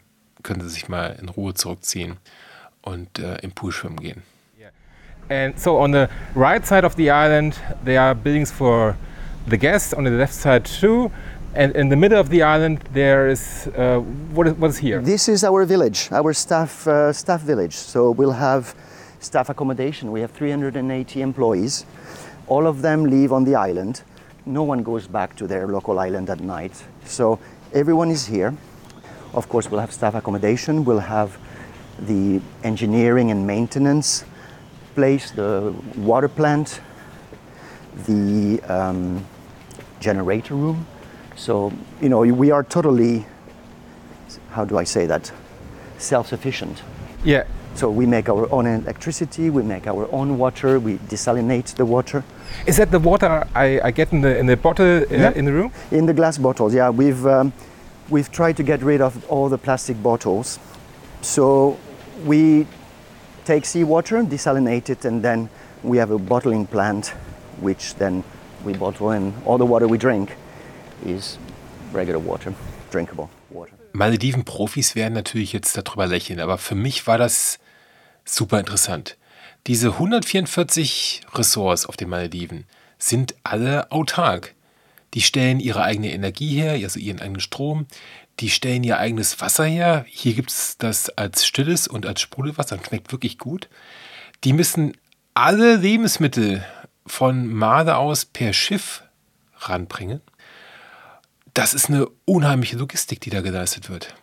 können 0.42 0.62
sie 0.62 0.70
sich 0.70 0.88
mal 0.88 1.18
in 1.20 1.28
Ruhe 1.28 1.52
zurückziehen 1.52 2.16
und 2.82 3.18
äh, 3.18 3.36
im 3.42 3.52
Pool 3.52 3.72
schwimmen 3.72 3.98
gehen. 3.98 4.22
And 5.30 5.58
so 5.58 5.78
on 5.78 5.92
the 5.92 6.08
right 6.34 6.64
side 6.64 6.84
of 6.84 6.96
the 6.96 7.10
island, 7.10 7.54
there 7.84 8.00
are 8.00 8.14
buildings 8.14 8.50
for 8.50 8.96
the 9.46 9.58
guests, 9.58 9.92
on 9.92 10.04
the 10.04 10.10
left 10.10 10.34
side 10.34 10.64
too. 10.64 11.10
And 11.54 11.74
in 11.76 11.88
the 11.88 11.96
middle 11.96 12.18
of 12.18 12.30
the 12.30 12.42
island, 12.42 12.80
there 12.92 13.28
is 13.28 13.68
uh, 13.76 14.00
what, 14.32 14.46
is, 14.46 14.54
what 14.54 14.70
is 14.70 14.78
here? 14.78 15.00
This 15.00 15.28
is 15.28 15.44
our 15.44 15.64
village, 15.64 16.08
our 16.12 16.32
staff 16.32 16.86
uh, 16.86 17.12
staff 17.12 17.40
village. 17.42 17.74
So 17.74 18.10
we'll 18.10 18.32
have 18.32 18.74
staff 19.20 19.48
accommodation. 19.48 20.12
We 20.12 20.20
have 20.20 20.30
380 20.30 21.20
employees. 21.20 21.84
All 22.46 22.66
of 22.66 22.80
them 22.80 23.04
live 23.04 23.32
on 23.32 23.44
the 23.44 23.54
island. 23.54 24.02
No 24.46 24.62
one 24.62 24.82
goes 24.82 25.06
back 25.06 25.36
to 25.36 25.46
their 25.46 25.66
local 25.66 25.98
island 25.98 26.30
at 26.30 26.40
night. 26.40 26.72
So 27.04 27.38
everyone 27.74 28.10
is 28.10 28.26
here. 28.26 28.54
Of 29.34 29.48
course, 29.48 29.70
we'll 29.70 29.80
have 29.80 29.92
staff 29.92 30.14
accommodation. 30.14 30.84
We'll 30.84 31.00
have 31.00 31.38
the 32.00 32.40
engineering 32.62 33.30
and 33.30 33.46
maintenance 33.46 34.24
place, 34.94 35.30
the 35.30 35.74
water 35.96 36.28
plant, 36.28 36.80
the 38.06 38.60
um, 38.62 39.24
generator 40.00 40.54
room. 40.54 40.86
So, 41.36 41.72
you 42.00 42.08
know, 42.08 42.20
we 42.20 42.50
are 42.50 42.64
totally, 42.64 43.26
how 44.50 44.64
do 44.64 44.78
I 44.78 44.84
say 44.84 45.06
that, 45.06 45.32
self 45.98 46.28
sufficient. 46.28 46.82
Yeah. 47.24 47.44
So 47.74 47.90
we 47.90 48.06
make 48.06 48.28
our 48.28 48.52
own 48.52 48.66
electricity, 48.66 49.50
we 49.50 49.62
make 49.62 49.86
our 49.86 50.08
own 50.12 50.36
water, 50.36 50.80
we 50.80 50.96
desalinate 51.08 51.74
the 51.76 51.84
water. 51.84 52.24
Is 52.66 52.76
that 52.76 52.90
the 52.90 52.98
water 52.98 53.46
I, 53.54 53.80
I 53.84 53.90
get 53.92 54.12
in 54.12 54.20
the 54.20 54.36
in 54.36 54.46
the 54.46 54.56
bottle 54.56 55.02
uh, 55.02 55.06
Yeah. 55.10 55.32
in 55.36 55.44
the 55.44 55.52
room? 55.52 55.70
In 55.90 56.06
the 56.06 56.14
glass 56.14 56.38
bottles, 56.38 56.74
yeah, 56.74 56.90
we've, 56.90 57.24
um, 57.26 57.52
we've 58.08 58.32
tried 58.32 58.56
to 58.56 58.62
get 58.64 58.82
rid 58.82 59.00
of 59.00 59.24
all 59.30 59.48
the 59.48 59.58
plastic 59.58 60.02
bottles. 60.02 60.58
So 61.22 61.76
we 62.26 62.66
take 63.44 63.64
seawater, 63.64 64.22
desalinate 64.22 64.90
it, 64.90 65.04
and 65.04 65.22
then 65.22 65.48
we 65.82 65.98
have 65.98 66.10
a 66.10 66.18
bottling 66.18 66.66
plant, 66.66 67.14
which 67.60 67.94
then 67.96 68.22
we 68.64 68.74
bottle, 68.74 69.10
and 69.10 69.32
all 69.44 69.58
the 69.58 69.66
water 69.66 69.88
we 69.88 69.98
drink 69.98 70.36
is 71.06 71.38
regular 71.92 72.18
water, 72.18 72.52
drinkable 72.90 73.30
water. 73.50 73.72
Malediven-Profis 73.92 74.94
werden 74.94 75.14
natürlich 75.14 75.52
jetzt 75.52 75.76
darüber 75.76 76.06
lächeln, 76.06 76.40
aber 76.40 76.58
für 76.58 76.74
mich 76.74 77.06
war 77.06 77.18
das 77.18 77.58
super 78.24 78.60
interessant. 78.60 79.16
Diese 79.66 79.92
144 79.92 81.22
Ressorts 81.34 81.86
auf 81.86 81.96
den 81.96 82.08
Malediven 82.08 82.64
sind 82.98 83.34
alle 83.44 83.90
autark. 83.90 84.54
Die 85.14 85.22
stellen 85.22 85.58
ihre 85.60 85.82
eigene 85.82 86.12
Energie 86.12 86.60
her, 86.60 86.72
also 86.72 86.98
ihren 86.98 87.20
eigenen 87.20 87.40
Strom. 87.40 87.86
Die 88.40 88.50
stellen 88.50 88.84
ihr 88.84 88.98
eigenes 88.98 89.40
Wasser 89.40 89.64
her. 89.64 90.04
Hier 90.08 90.34
gibt 90.34 90.50
es 90.50 90.78
das 90.78 91.10
als 91.10 91.46
stilles 91.46 91.88
und 91.88 92.06
als 92.06 92.20
Sprudelwasser. 92.20 92.76
Das 92.76 92.86
schmeckt 92.86 93.10
wirklich 93.10 93.38
gut. 93.38 93.68
Die 94.44 94.52
müssen 94.52 94.96
alle 95.34 95.76
Lebensmittel 95.76 96.64
von 97.06 97.52
Male 97.52 97.96
aus 97.96 98.24
per 98.24 98.52
Schiff 98.52 99.02
ranbringen. 99.58 100.20
Das 101.54 101.74
ist 101.74 101.88
eine 101.88 102.06
unheimliche 102.24 102.76
Logistik, 102.76 103.20
die 103.20 103.30
da 103.30 103.40
geleistet 103.40 103.90
wird. 103.90 104.14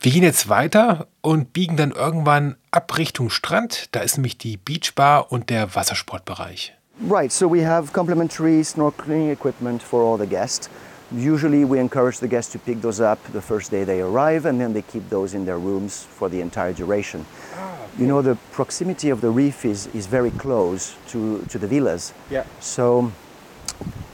Wir 0.00 0.12
gehen 0.12 0.22
jetzt 0.22 0.50
weiter 0.50 1.06
und 1.22 1.54
biegen 1.54 1.78
dann 1.78 1.92
irgendwann 1.92 2.56
ab 2.70 2.98
Richtung 2.98 3.30
Strand. 3.30 3.88
Da 3.92 4.00
ist 4.00 4.18
nämlich 4.18 4.36
die 4.36 4.58
Beachbar 4.58 5.32
und 5.32 5.48
der 5.48 5.74
Wassersportbereich. 5.74 6.74
Right, 7.08 7.32
so 7.32 7.50
we 7.50 7.66
have 7.66 7.92
complimentary 7.92 8.62
snorkeling 8.62 9.30
equipment 9.30 9.82
for 9.82 10.02
all 10.02 10.18
the 10.18 10.28
guests. 10.28 10.68
Usually, 11.14 11.64
we 11.64 11.78
encourage 11.78 12.18
the 12.18 12.26
guests 12.26 12.50
to 12.52 12.58
pick 12.58 12.80
those 12.80 13.00
up 13.00 13.22
the 13.32 13.40
first 13.40 13.70
day 13.70 13.84
they 13.84 14.00
arrive, 14.00 14.46
and 14.46 14.60
then 14.60 14.72
they 14.72 14.82
keep 14.82 15.08
those 15.10 15.32
in 15.32 15.44
their 15.44 15.58
rooms 15.58 16.02
for 16.02 16.28
the 16.28 16.40
entire 16.40 16.72
duration. 16.72 17.24
Ah, 17.54 17.78
you 17.96 18.08
know, 18.08 18.20
the 18.20 18.36
proximity 18.50 19.10
of 19.10 19.20
the 19.20 19.30
reef 19.30 19.64
is, 19.64 19.86
is 19.94 20.06
very 20.06 20.32
close 20.32 20.96
to, 21.08 21.42
to 21.50 21.56
the 21.58 21.68
villas. 21.68 22.12
Yeah. 22.30 22.44
So, 22.58 23.12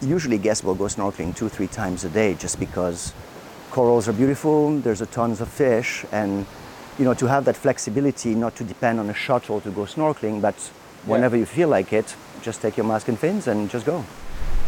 usually, 0.02 0.36
guests 0.36 0.62
will 0.62 0.74
go 0.74 0.84
snorkeling 0.84 1.34
two, 1.34 1.48
three 1.48 1.68
times 1.68 2.04
a 2.04 2.10
day 2.10 2.34
just 2.34 2.60
because 2.60 3.14
corals 3.70 4.06
are 4.06 4.12
beautiful, 4.12 4.78
there's 4.80 5.00
a 5.00 5.06
tons 5.06 5.40
of 5.40 5.48
fish, 5.48 6.04
and 6.12 6.44
you 6.98 7.06
know, 7.06 7.14
to 7.14 7.26
have 7.26 7.46
that 7.46 7.56
flexibility, 7.56 8.34
not 8.34 8.56
to 8.56 8.64
depend 8.64 9.00
on 9.00 9.08
a 9.08 9.14
shuttle 9.14 9.58
to 9.62 9.70
go 9.70 9.82
snorkeling, 9.82 10.42
but 10.42 10.56
whenever 11.06 11.34
you 11.34 11.46
feel 11.46 11.68
like 11.68 11.94
it, 11.94 12.14
just 12.42 12.60
take 12.60 12.76
your 12.76 12.84
mask 12.84 13.08
and 13.08 13.18
fins 13.18 13.46
and 13.46 13.70
just 13.70 13.86
go. 13.86 14.04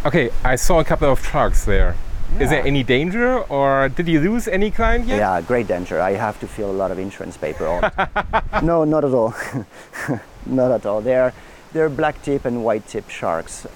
Okay, 0.07 0.31
I 0.43 0.57
saw 0.57 0.81
a 0.81 0.85
couple 0.85 1.11
of 1.13 1.21
trucks 1.21 1.67
there. 1.67 1.95
Is 2.41 2.51
there 2.51 2.67
any 2.67 2.83
danger, 2.83 3.39
or 3.49 3.89
did 3.89 4.09
you 4.09 4.21
lose 4.21 4.49
any 4.49 4.71
client 4.71 5.07
yet? 5.07 5.19
Yeah, 5.19 5.41
great 5.41 5.69
danger. 5.69 6.01
I 6.01 6.13
have 6.13 6.41
to 6.41 6.47
fill 6.47 6.71
a 6.71 6.73
lot 6.73 6.91
of 6.91 6.99
insurance 6.99 7.37
paper. 7.37 7.67
All. 7.67 7.83
no, 8.63 8.85
not 8.85 9.05
at 9.05 9.13
all. 9.13 9.35
not 10.47 10.71
at 10.71 10.87
all. 10.87 11.01
They're, 11.01 11.33
they're 11.73 11.89
black 11.89 12.23
tip 12.23 12.45
and 12.45 12.65
white 12.65 12.87
tip 12.87 13.09
sharks. 13.11 13.67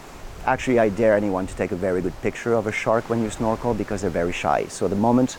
Actually, 0.47 0.79
I 0.79 0.89
dare 0.89 1.17
anyone 1.17 1.47
to 1.47 1.55
take 1.57 1.73
a 1.73 1.77
very 1.77 2.01
good 2.01 2.15
picture 2.23 2.55
of 2.55 2.67
a 2.67 2.73
shark 2.73 3.11
when 3.11 3.23
you 3.23 3.31
snorkel 3.31 3.75
because 3.75 4.01
they're 4.01 4.11
very 4.11 4.33
shy. 4.33 4.67
So 4.69 4.89
the 4.89 4.97
moment 4.97 5.39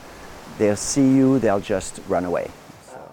they'll 0.58 0.76
see 0.76 1.16
you, 1.16 1.40
they'll 1.40 1.62
just 1.62 2.02
run 2.08 2.26
away. 2.26 2.50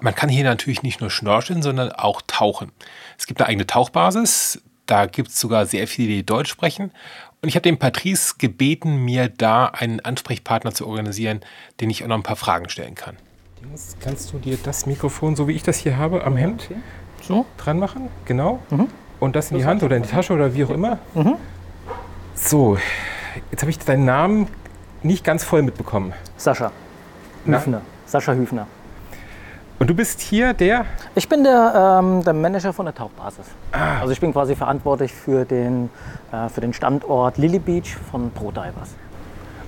Man 0.01 0.15
kann 0.15 0.29
hier 0.29 0.45
natürlich 0.45 0.83
nicht 0.83 1.01
nur 1.01 1.11
schnorcheln, 1.11 1.63
sondern 1.63 1.91
auch 1.93 2.21
tauchen. 2.27 2.73
Es 3.19 3.27
gibt 3.27 3.41
eine 3.41 3.49
eigene 3.49 3.67
Tauchbasis. 3.67 4.61
Da 4.87 5.07
gibt 5.07 5.31
es 5.31 5.41
sogar 5.41 5.65
sehr 5.65 5.87
viele, 5.87 6.09
die 6.09 6.27
Deutsch 6.27 6.51
sprechen. 6.51 6.93
Und 7.45 7.49
ich 7.49 7.57
habe 7.57 7.65
den 7.65 7.77
Patrice 7.79 8.37
gebeten, 8.39 9.05
mir 9.05 9.29
da 9.29 9.67
einen 9.67 10.01
Ansprechpartner 10.01 10.73
zu 10.73 10.87
organisieren, 10.87 11.41
den 11.79 11.91
ich 11.91 12.03
auch 12.03 12.09
noch 12.09 12.17
ein 12.17 12.23
paar 12.23 12.37
Fragen 12.37 12.71
stellen 12.71 12.95
kann. 12.95 13.19
Dings, 13.61 13.99
Kannst 14.01 14.33
du 14.33 14.39
dir 14.39 14.57
das 14.57 14.87
Mikrofon, 14.87 15.37
so 15.37 15.47
wie 15.47 15.53
ich 15.53 15.63
das 15.63 15.77
hier 15.77 15.99
habe, 15.99 16.25
am 16.25 16.39
Hemd 16.39 16.71
So? 17.21 17.45
dran 17.59 17.79
machen? 17.79 18.09
Genau. 18.25 18.61
Und 19.21 19.37
das 19.37 19.51
in 19.51 19.59
die 19.59 19.67
Hand 19.67 19.83
oder 19.83 19.95
in 19.99 20.05
die 20.05 20.09
Tasche 20.09 20.33
oder 20.33 20.55
wie 20.55 20.65
auch 20.65 20.71
immer. 20.71 20.99
So, 22.35 22.79
jetzt 23.51 23.61
habe 23.61 23.69
ich 23.71 23.79
deinen 23.79 24.07
Namen 24.07 24.49
nicht 25.03 25.23
ganz 25.23 25.45
voll 25.45 25.61
mitbekommen. 25.61 26.15
Sascha 26.39 26.73
Na? 27.45 27.59
Hüfner. 27.59 27.83
Sascha 28.07 28.33
Hüfner. 28.33 28.67
Und 29.79 29.91
du 29.91 29.95
bist 29.95 30.21
hier 30.21 30.55
der? 30.55 30.87
Ich 31.17 31.29
bin 31.29 31.43
der, 31.43 32.01
ähm, 32.01 32.23
der 32.23 32.33
Manager 32.33 32.73
von 32.73 32.87
der 32.87 32.95
Tauchbasis. 32.95 33.45
Ah. 33.73 34.01
Also 34.01 34.13
ich 34.13 34.21
bin 34.21 34.33
quasi 34.33 34.55
verantwortlich 34.55 35.13
für 35.13 35.45
den, 35.45 35.91
äh, 36.33 36.49
für 36.49 36.61
den 36.61 36.73
Standort 36.73 37.39
Lily 37.39 37.59
Beach 37.59 37.97
von 38.11 38.31
Pro 38.31 38.53
Divers. 38.53 38.95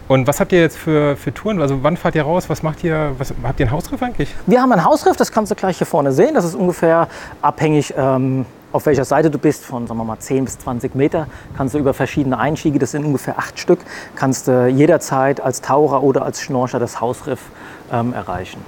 Und 0.08 0.28
was 0.28 0.38
habt 0.38 0.52
ihr 0.52 0.60
jetzt 0.60 0.78
für, 0.78 1.16
für 1.16 1.34
Touren? 1.34 1.60
Also 1.60 1.82
wann 1.82 1.96
fahrt 1.96 2.14
ihr 2.14 2.22
raus? 2.22 2.48
Was 2.48 2.62
macht 2.62 2.84
ihr? 2.84 3.16
Was, 3.18 3.34
habt 3.42 3.58
ihr 3.58 3.66
einen 3.66 3.72
Hausriff 3.72 4.00
eigentlich? 4.00 4.32
Wir 4.46 4.62
haben 4.62 4.70
ein 4.70 4.84
Hausriff, 4.84 5.16
das 5.16 5.32
kannst 5.32 5.50
du 5.50 5.56
gleich 5.56 5.78
hier 5.78 5.86
vorne 5.86 6.12
sehen. 6.12 6.34
Das 6.34 6.44
ist 6.44 6.54
ungefähr 6.54 7.08
abhängig, 7.42 7.92
ähm, 7.96 8.46
auf 8.70 8.86
welcher 8.86 9.04
Seite 9.04 9.30
du 9.30 9.38
bist, 9.38 9.64
von 9.64 9.88
sagen 9.88 9.98
wir 9.98 10.04
mal 10.04 10.20
10 10.20 10.44
bis 10.44 10.58
20 10.58 10.94
Meter. 10.94 11.26
Kannst 11.56 11.74
du 11.74 11.78
über 11.78 11.92
verschiedene 11.92 12.38
Einstiege, 12.38 12.78
das 12.78 12.92
sind 12.92 13.04
ungefähr 13.04 13.38
acht 13.38 13.58
Stück, 13.58 13.80
kannst 14.14 14.46
du 14.46 14.68
jederzeit 14.68 15.40
als 15.40 15.62
Taucher 15.62 16.04
oder 16.04 16.24
als 16.24 16.40
Schnorcher 16.40 16.78
das 16.78 17.00
Hausriff 17.00 17.40
ähm, 17.90 18.12
erreichen. 18.12 18.60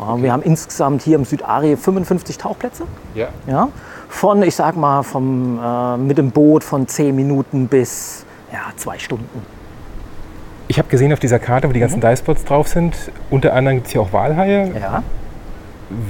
Ja, 0.00 0.22
Wir 0.22 0.32
haben 0.32 0.42
insgesamt 0.42 1.02
hier 1.02 1.16
im 1.16 1.24
Südarie 1.24 1.76
55 1.76 2.38
Tauchplätze. 2.38 2.84
Ja. 3.14 3.28
Ja, 3.46 3.68
von, 4.08 4.42
ich 4.42 4.56
sag 4.56 4.76
mal, 4.76 5.02
vom, 5.02 5.60
äh, 5.62 5.96
mit 5.98 6.18
dem 6.18 6.30
Boot 6.30 6.64
von 6.64 6.88
10 6.88 7.14
Minuten 7.14 7.68
bis 7.68 8.24
ja, 8.52 8.60
zwei 8.76 8.98
Stunden. 8.98 9.42
Ich 10.68 10.78
habe 10.78 10.88
gesehen 10.88 11.12
auf 11.12 11.18
dieser 11.18 11.38
Karte, 11.38 11.68
wo 11.68 11.72
die 11.72 11.80
ganzen 11.80 12.00
Divespots 12.00 12.44
drauf 12.44 12.68
sind, 12.68 12.94
unter 13.28 13.54
anderem 13.54 13.78
gibt 13.78 13.88
es 13.88 13.92
hier 13.92 14.02
auch 14.02 14.12
Walhaie. 14.12 14.72
Ja. 14.80 15.02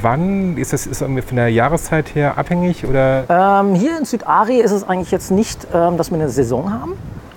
Wann 0.03 0.59
ist 0.59 0.75
das 0.75 0.87
ist 0.87 0.99
von 1.03 1.37
der 1.37 1.49
Jahreszeit 1.49 2.15
her 2.15 2.37
abhängig 2.37 2.85
oder? 2.87 3.25
Ähm, 3.31 3.75
hier 3.75 3.97
in 3.99 4.05
Südarie 4.05 4.61
ist 4.61 4.73
es 4.73 4.87
eigentlich 4.87 5.11
jetzt 5.11 5.31
nicht, 5.31 5.67
ähm, 5.73 5.97
dass 5.97 6.11
wir 6.11 6.19
eine 6.19 6.29
Saison 6.29 6.71
haben. 6.71 6.93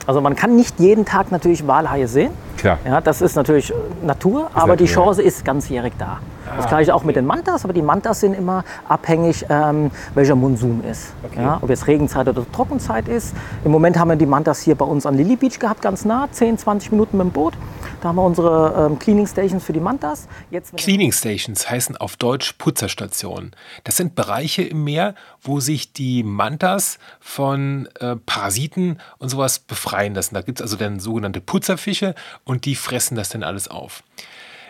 Also 0.05 0.19
man 0.19 0.35
kann 0.35 0.57
nicht 0.57 0.79
jeden 0.81 1.05
Tag 1.05 1.31
natürlich 1.31 1.65
Walhaie 1.65 2.07
sehen. 2.07 2.31
Klar. 2.63 2.79
Ja, 2.85 3.01
das 3.01 3.21
ist 3.21 3.35
natürlich 3.35 3.73
Natur, 4.01 4.49
aber 4.53 4.77
die 4.77 4.85
Natur. 4.85 5.03
Chance 5.03 5.21
ist 5.21 5.43
ganzjährig 5.43 5.91
da. 5.99 6.19
Das 6.55 6.67
gleiche 6.67 6.95
auch 6.95 7.03
mit 7.03 7.17
den 7.17 7.25
Mantas, 7.25 7.65
aber 7.65 7.73
die 7.73 7.81
Mantas 7.81 8.21
sind 8.21 8.33
immer 8.33 8.63
abhängig, 8.87 9.45
ähm, 9.49 9.91
welcher 10.13 10.35
Monsun 10.35 10.81
ist. 10.83 11.13
Ja, 11.35 11.57
ob 11.61 11.69
jetzt 11.69 11.87
Regenzeit 11.87 12.27
oder 12.27 12.45
Trockenzeit 12.51 13.07
ist. 13.07 13.33
Im 13.65 13.71
Moment 13.71 13.97
haben 13.97 14.09
wir 14.09 14.15
die 14.15 14.25
Mantas 14.25 14.61
hier 14.61 14.75
bei 14.75 14.85
uns 14.85 15.05
an 15.05 15.15
Lily 15.15 15.35
Beach 15.35 15.59
gehabt, 15.59 15.81
ganz 15.81 16.05
nah, 16.05 16.27
10, 16.31 16.57
20 16.57 16.91
Minuten 16.91 17.17
mit 17.17 17.25
dem 17.25 17.31
Boot. 17.31 17.55
Da 18.01 18.09
haben 18.09 18.17
wir 18.17 18.23
unsere 18.23 18.87
ähm, 18.91 18.99
Cleaning 18.99 19.27
Stations 19.27 19.63
für 19.63 19.73
die 19.73 19.79
Mantas. 19.79 20.27
Jetzt, 20.51 20.75
Cleaning 20.75 21.11
Stations 21.11 21.69
heißen 21.69 21.97
auf 21.97 22.17
Deutsch 22.17 22.53
Putzerstationen. 22.57 23.55
Das 23.85 23.97
sind 23.97 24.15
Bereiche 24.15 24.61
im 24.61 24.83
Meer, 24.83 25.15
wo 25.41 25.59
sich 25.59 25.93
die 25.93 26.23
Mantas 26.23 26.99
von 27.19 27.87
äh, 27.99 28.15
Parasiten 28.17 28.99
und 29.19 29.29
sowas 29.29 29.59
befreien 29.59 30.13
lassen. 30.13 30.35
Da 30.35 30.41
gibt 30.41 30.59
es 30.59 30.63
also 30.63 30.75
dann 30.75 30.99
sogenannte 30.99 31.41
Putzerfische 31.41 32.13
und 32.43 32.52
die 32.61 32.75
fressen 32.75 33.15
das 33.15 33.29
dann 33.29 33.43
alles 33.43 33.67
auf. 33.67 34.03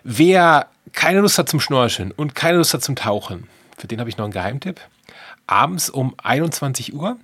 Wer 0.03 0.67
keine 0.91 1.21
Lust 1.21 1.37
hat 1.37 1.49
zum 1.49 1.59
Schnorcheln 1.59 2.11
und 2.11 2.35
keine 2.35 2.57
Lust 2.57 2.73
hat 2.73 2.83
zum 2.83 2.95
Tauchen, 2.95 3.47
für 3.77 3.87
den 3.87 3.99
habe 3.99 4.09
ich 4.09 4.17
noch 4.17 4.25
einen 4.25 4.33
Geheimtipp. 4.33 4.81
Abends 5.47 5.89
um 5.89 6.15
21 6.21 6.93
Uhr 6.93 7.17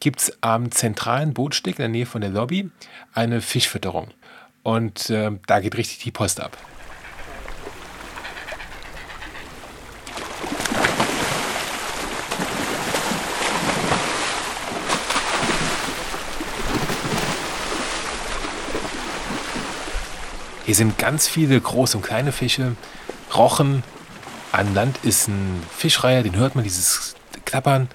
gibt 0.00 0.20
es 0.20 0.38
am 0.42 0.70
zentralen 0.70 1.34
Bootsteg 1.34 1.78
in 1.78 1.82
der 1.82 1.88
Nähe 1.88 2.06
von 2.06 2.20
der 2.20 2.30
Lobby 2.30 2.70
eine 3.12 3.40
Fischfütterung. 3.40 4.08
Und 4.62 5.10
äh, 5.10 5.30
da 5.46 5.60
geht 5.60 5.76
richtig 5.76 5.98
die 5.98 6.10
Post 6.10 6.40
ab. 6.40 6.56
Hier 20.64 20.74
sind 20.74 20.96
ganz 20.96 21.28
viele 21.28 21.60
große 21.60 21.96
und 21.98 22.02
kleine 22.02 22.32
Fische, 22.32 22.74
Rochen. 23.34 23.82
An 24.50 24.72
Land 24.72 24.98
ist 25.02 25.28
ein 25.28 25.62
Fischreiher, 25.76 26.22
den 26.22 26.36
hört 26.36 26.54
man, 26.54 26.64
dieses 26.64 27.16
Klappern. 27.44 27.88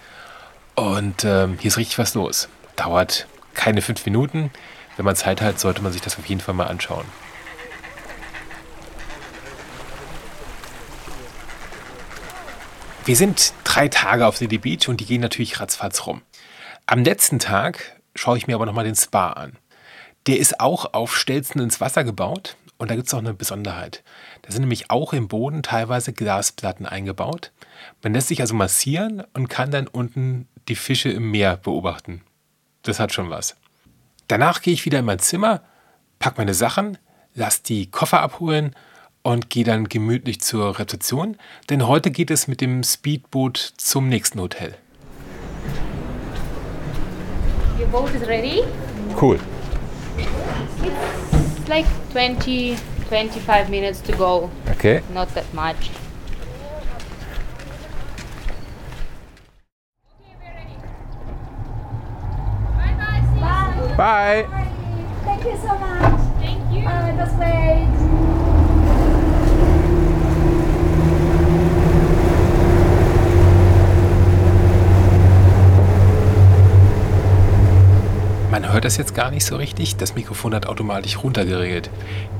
Und 0.75 1.23
ähm, 1.23 1.57
hier 1.59 1.69
ist 1.69 1.77
richtig 1.77 1.97
was 1.97 2.13
los. 2.13 2.47
Dauert 2.75 3.27
keine 3.55 3.81
fünf 3.81 4.05
Minuten. 4.05 4.51
Wenn 4.97 5.05
man 5.05 5.15
Zeit 5.15 5.41
hat, 5.41 5.59
sollte 5.59 5.81
man 5.81 5.91
sich 5.91 6.01
das 6.01 6.19
auf 6.19 6.25
jeden 6.27 6.41
Fall 6.41 6.53
mal 6.53 6.67
anschauen. 6.67 7.05
Wir 13.05 13.15
sind 13.15 13.53
drei 13.63 13.87
Tage 13.87 14.27
auf 14.27 14.39
Lily 14.39 14.59
Beach 14.59 14.87
und 14.87 14.99
die 14.99 15.05
gehen 15.05 15.21
natürlich 15.21 15.59
ratzfatz 15.59 16.05
rum. 16.05 16.21
Am 16.85 17.03
letzten 17.03 17.39
Tag 17.39 17.99
schaue 18.13 18.37
ich 18.37 18.45
mir 18.45 18.53
aber 18.53 18.67
nochmal 18.67 18.85
den 18.85 18.95
Spa 18.95 19.31
an. 19.31 19.57
Der 20.27 20.37
ist 20.37 20.59
auch 20.59 20.93
auf 20.93 21.15
Stelzen 21.15 21.61
ins 21.61 21.81
Wasser 21.81 22.03
gebaut 22.03 22.57
und 22.77 22.89
da 22.89 22.95
gibt 22.95 23.07
es 23.07 23.13
auch 23.13 23.19
eine 23.19 23.33
Besonderheit. 23.33 24.03
Da 24.41 24.51
sind 24.51 24.61
nämlich 24.61 24.89
auch 24.89 25.13
im 25.13 25.27
Boden 25.27 25.63
teilweise 25.63 26.13
Glasplatten 26.13 26.85
eingebaut. 26.85 27.51
Man 28.03 28.13
lässt 28.13 28.29
sich 28.29 28.41
also 28.41 28.53
massieren 28.53 29.23
und 29.33 29.49
kann 29.49 29.71
dann 29.71 29.87
unten 29.87 30.47
die 30.67 30.75
Fische 30.75 31.09
im 31.09 31.31
Meer 31.31 31.57
beobachten. 31.57 32.21
Das 32.83 32.99
hat 32.99 33.13
schon 33.13 33.29
was. 33.29 33.57
Danach 34.27 34.61
gehe 34.61 34.73
ich 34.73 34.85
wieder 34.85 34.99
in 34.99 35.05
mein 35.05 35.19
Zimmer, 35.19 35.61
pack 36.19 36.37
meine 36.37 36.53
Sachen, 36.53 36.97
lass 37.33 37.63
die 37.63 37.89
Koffer 37.89 38.21
abholen 38.21 38.75
und 39.23 39.49
gehe 39.49 39.63
dann 39.63 39.89
gemütlich 39.89 40.39
zur 40.41 40.79
Rezeption, 40.79 41.37
denn 41.69 41.87
heute 41.87 42.11
geht 42.11 42.31
es 42.31 42.47
mit 42.47 42.61
dem 42.61 42.83
Speedboot 42.83 43.57
zum 43.77 44.07
nächsten 44.07 44.39
Hotel. 44.39 44.75
Your 47.79 47.87
boat 47.87 48.13
is 48.13 48.27
ready. 48.27 48.63
Cool. 49.19 49.39
It's 50.81 51.69
like 51.69 51.85
20, 52.11 52.77
25 53.07 53.69
minutes 53.69 54.01
to 54.01 54.11
go. 54.13 54.49
Okay. 54.69 55.01
Not 55.13 55.29
that 55.35 55.51
much. 55.53 55.89
Okay, 60.19 60.35
we're 60.39 60.53
ready. 60.55 60.75
Bye. 63.97 64.43
Bye. 64.43 64.71
Thank 65.25 65.43
you 65.45 65.57
so 65.57 65.77
much. 65.77 66.19
Thank 66.39 66.71
you. 66.73 66.87
Uh, 66.87 67.15
that's 67.17 67.35
great. 67.35 68.08
Man 78.59 78.73
hört 78.73 78.83
das 78.83 78.97
jetzt 78.97 79.15
gar 79.15 79.31
nicht 79.31 79.45
so 79.45 79.55
richtig. 79.55 79.95
Das 79.95 80.15
Mikrofon 80.15 80.53
hat 80.53 80.65
automatisch 80.65 81.23
runtergeregelt. 81.23 81.89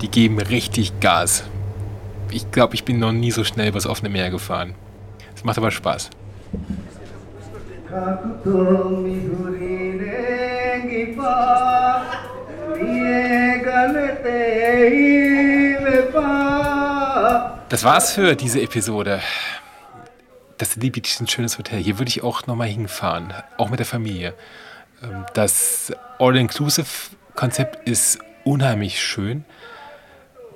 Die 0.02 0.10
geben 0.10 0.38
richtig 0.38 1.00
Gas. 1.00 1.46
Ich 2.30 2.52
glaube, 2.52 2.76
ich 2.76 2.84
bin 2.84 3.00
noch 3.00 3.14
nie 3.14 3.32
so 3.32 3.46
schnell 3.46 3.70
übers 3.70 3.88
offene 3.88 4.10
Meer 4.10 4.30
gefahren. 4.30 4.76
Es 5.34 5.46
macht 5.46 5.58
aber 5.58 5.72
Spaß. 5.72 6.10
Das 17.70 17.84
war's 17.86 18.12
für 18.12 18.36
diese 18.36 18.62
Episode. 18.62 19.22
Das 20.58 20.76
Lily 20.76 20.90
Beach 20.90 21.12
ist 21.12 21.22
ein 21.22 21.30
schönes 21.30 21.58
Hotel. 21.58 21.80
Hier 21.82 21.98
würde 21.98 22.10
ich 22.10 22.24
auch 22.24 22.46
nochmal 22.46 22.68
hinfahren, 22.68 23.34
auch 23.58 23.70
mit 23.70 23.80
der 23.80 23.86
Familie. 23.86 24.34
Ähm, 25.02 25.24
Das 25.34 25.94
All-Inclusive-Konzept 26.20 27.88
ist 27.88 28.20
unheimlich 28.44 29.02
schön. 29.02 29.46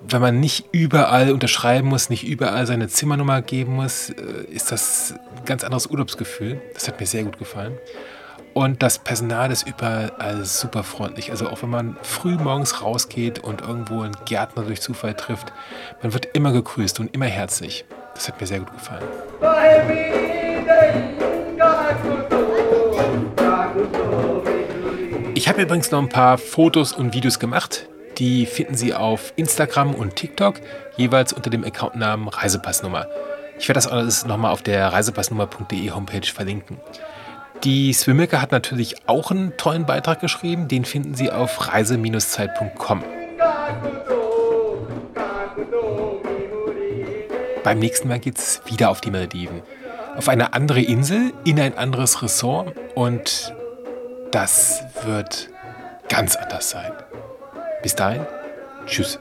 Wenn 0.02 0.22
man 0.22 0.42
nicht 0.42 0.66
überall 0.74 1.32
unterschreiben 1.32 1.88
muss, 1.88 2.10
nicht 2.10 2.28
überall 2.28 2.68
seine 2.68 2.90
Zimmernummer 2.90 3.42
geben 3.42 3.76
muss, 3.76 4.10
äh, 4.10 4.44
ist 4.52 4.74
das 4.74 5.14
ein 5.38 5.46
ganz 5.46 5.64
anderes 5.64 5.88
Urlaubsgefühl. 5.88 6.62
Das 6.74 6.90
hat 6.90 7.00
mir 7.00 7.06
sehr 7.06 7.24
gut 7.24 7.40
gefallen. 7.40 7.78
Und 8.54 8.84
das 8.84 9.00
Personal 9.00 9.52
ist 9.52 9.66
überall 9.66 10.44
super 10.44 10.84
freundlich. 10.84 11.32
Also 11.32 11.48
auch 11.50 11.64
wenn 11.64 11.70
man 11.70 11.98
früh 12.04 12.36
morgens 12.36 12.82
rausgeht 12.82 13.40
und 13.40 13.62
irgendwo 13.62 14.02
einen 14.02 14.16
Gärtner 14.26 14.64
durch 14.64 14.82
Zufall 14.82 15.16
trifft, 15.16 15.54
man 16.04 16.14
wird 16.14 16.28
immer 16.34 16.52
gegrüßt 16.52 17.00
und 17.00 17.16
immer 17.16 17.26
herzlich. 17.26 17.86
Das 18.14 18.28
hat 18.28 18.40
mir 18.40 18.46
sehr 18.46 18.60
gut 18.60 18.74
gefallen. 18.74 19.08
Ich 25.44 25.50
habe 25.50 25.62
übrigens 25.62 25.92
noch 25.92 26.00
ein 26.00 26.08
paar 26.08 26.38
Fotos 26.38 26.94
und 26.94 27.14
Videos 27.14 27.38
gemacht. 27.38 27.90
Die 28.18 28.46
finden 28.46 28.76
Sie 28.76 28.94
auf 28.94 29.34
Instagram 29.36 29.94
und 29.94 30.16
TikTok, 30.16 30.56
jeweils 30.96 31.34
unter 31.34 31.50
dem 31.50 31.66
Accountnamen 31.66 32.30
Reisepassnummer. 32.30 33.08
Ich 33.60 33.68
werde 33.68 33.78
das 33.78 33.88
alles 33.88 34.26
nochmal 34.26 34.54
auf 34.54 34.62
der 34.62 34.94
reisepassnummer.de 34.94 35.92
Homepage 35.92 36.26
verlinken. 36.26 36.80
Die 37.66 37.92
Swimilke 37.92 38.42
hat 38.42 38.54
natürlich 38.54 38.96
auch 39.10 39.32
einen 39.32 39.58
tollen 39.58 39.86
Beitrag 39.86 40.22
geschrieben. 40.22 40.70
Den 40.70 40.86
finden 40.86 41.14
Sie 41.14 41.30
auf 41.30 41.74
reise-zeit.com. 41.74 43.04
Beim 47.66 47.80
nächsten 47.80 48.08
Mal 48.08 48.20
geht 48.20 48.38
es 48.38 48.62
wieder 48.66 48.90
auf 48.90 49.02
die 49.02 49.12
Malediven. 49.12 49.62
Auf 50.16 50.30
eine 50.30 50.54
andere 50.54 50.80
Insel, 50.80 51.34
in 51.44 51.60
ein 51.60 51.78
anderes 51.78 52.22
Ressort 52.22 52.74
und 52.96 53.54
das 54.34 54.84
wird 55.04 55.50
ganz 56.10 56.36
anders 56.36 56.72
sein. 56.72 56.92
Bis 57.84 57.96
dahin, 57.96 58.26
tschüss. 58.88 59.20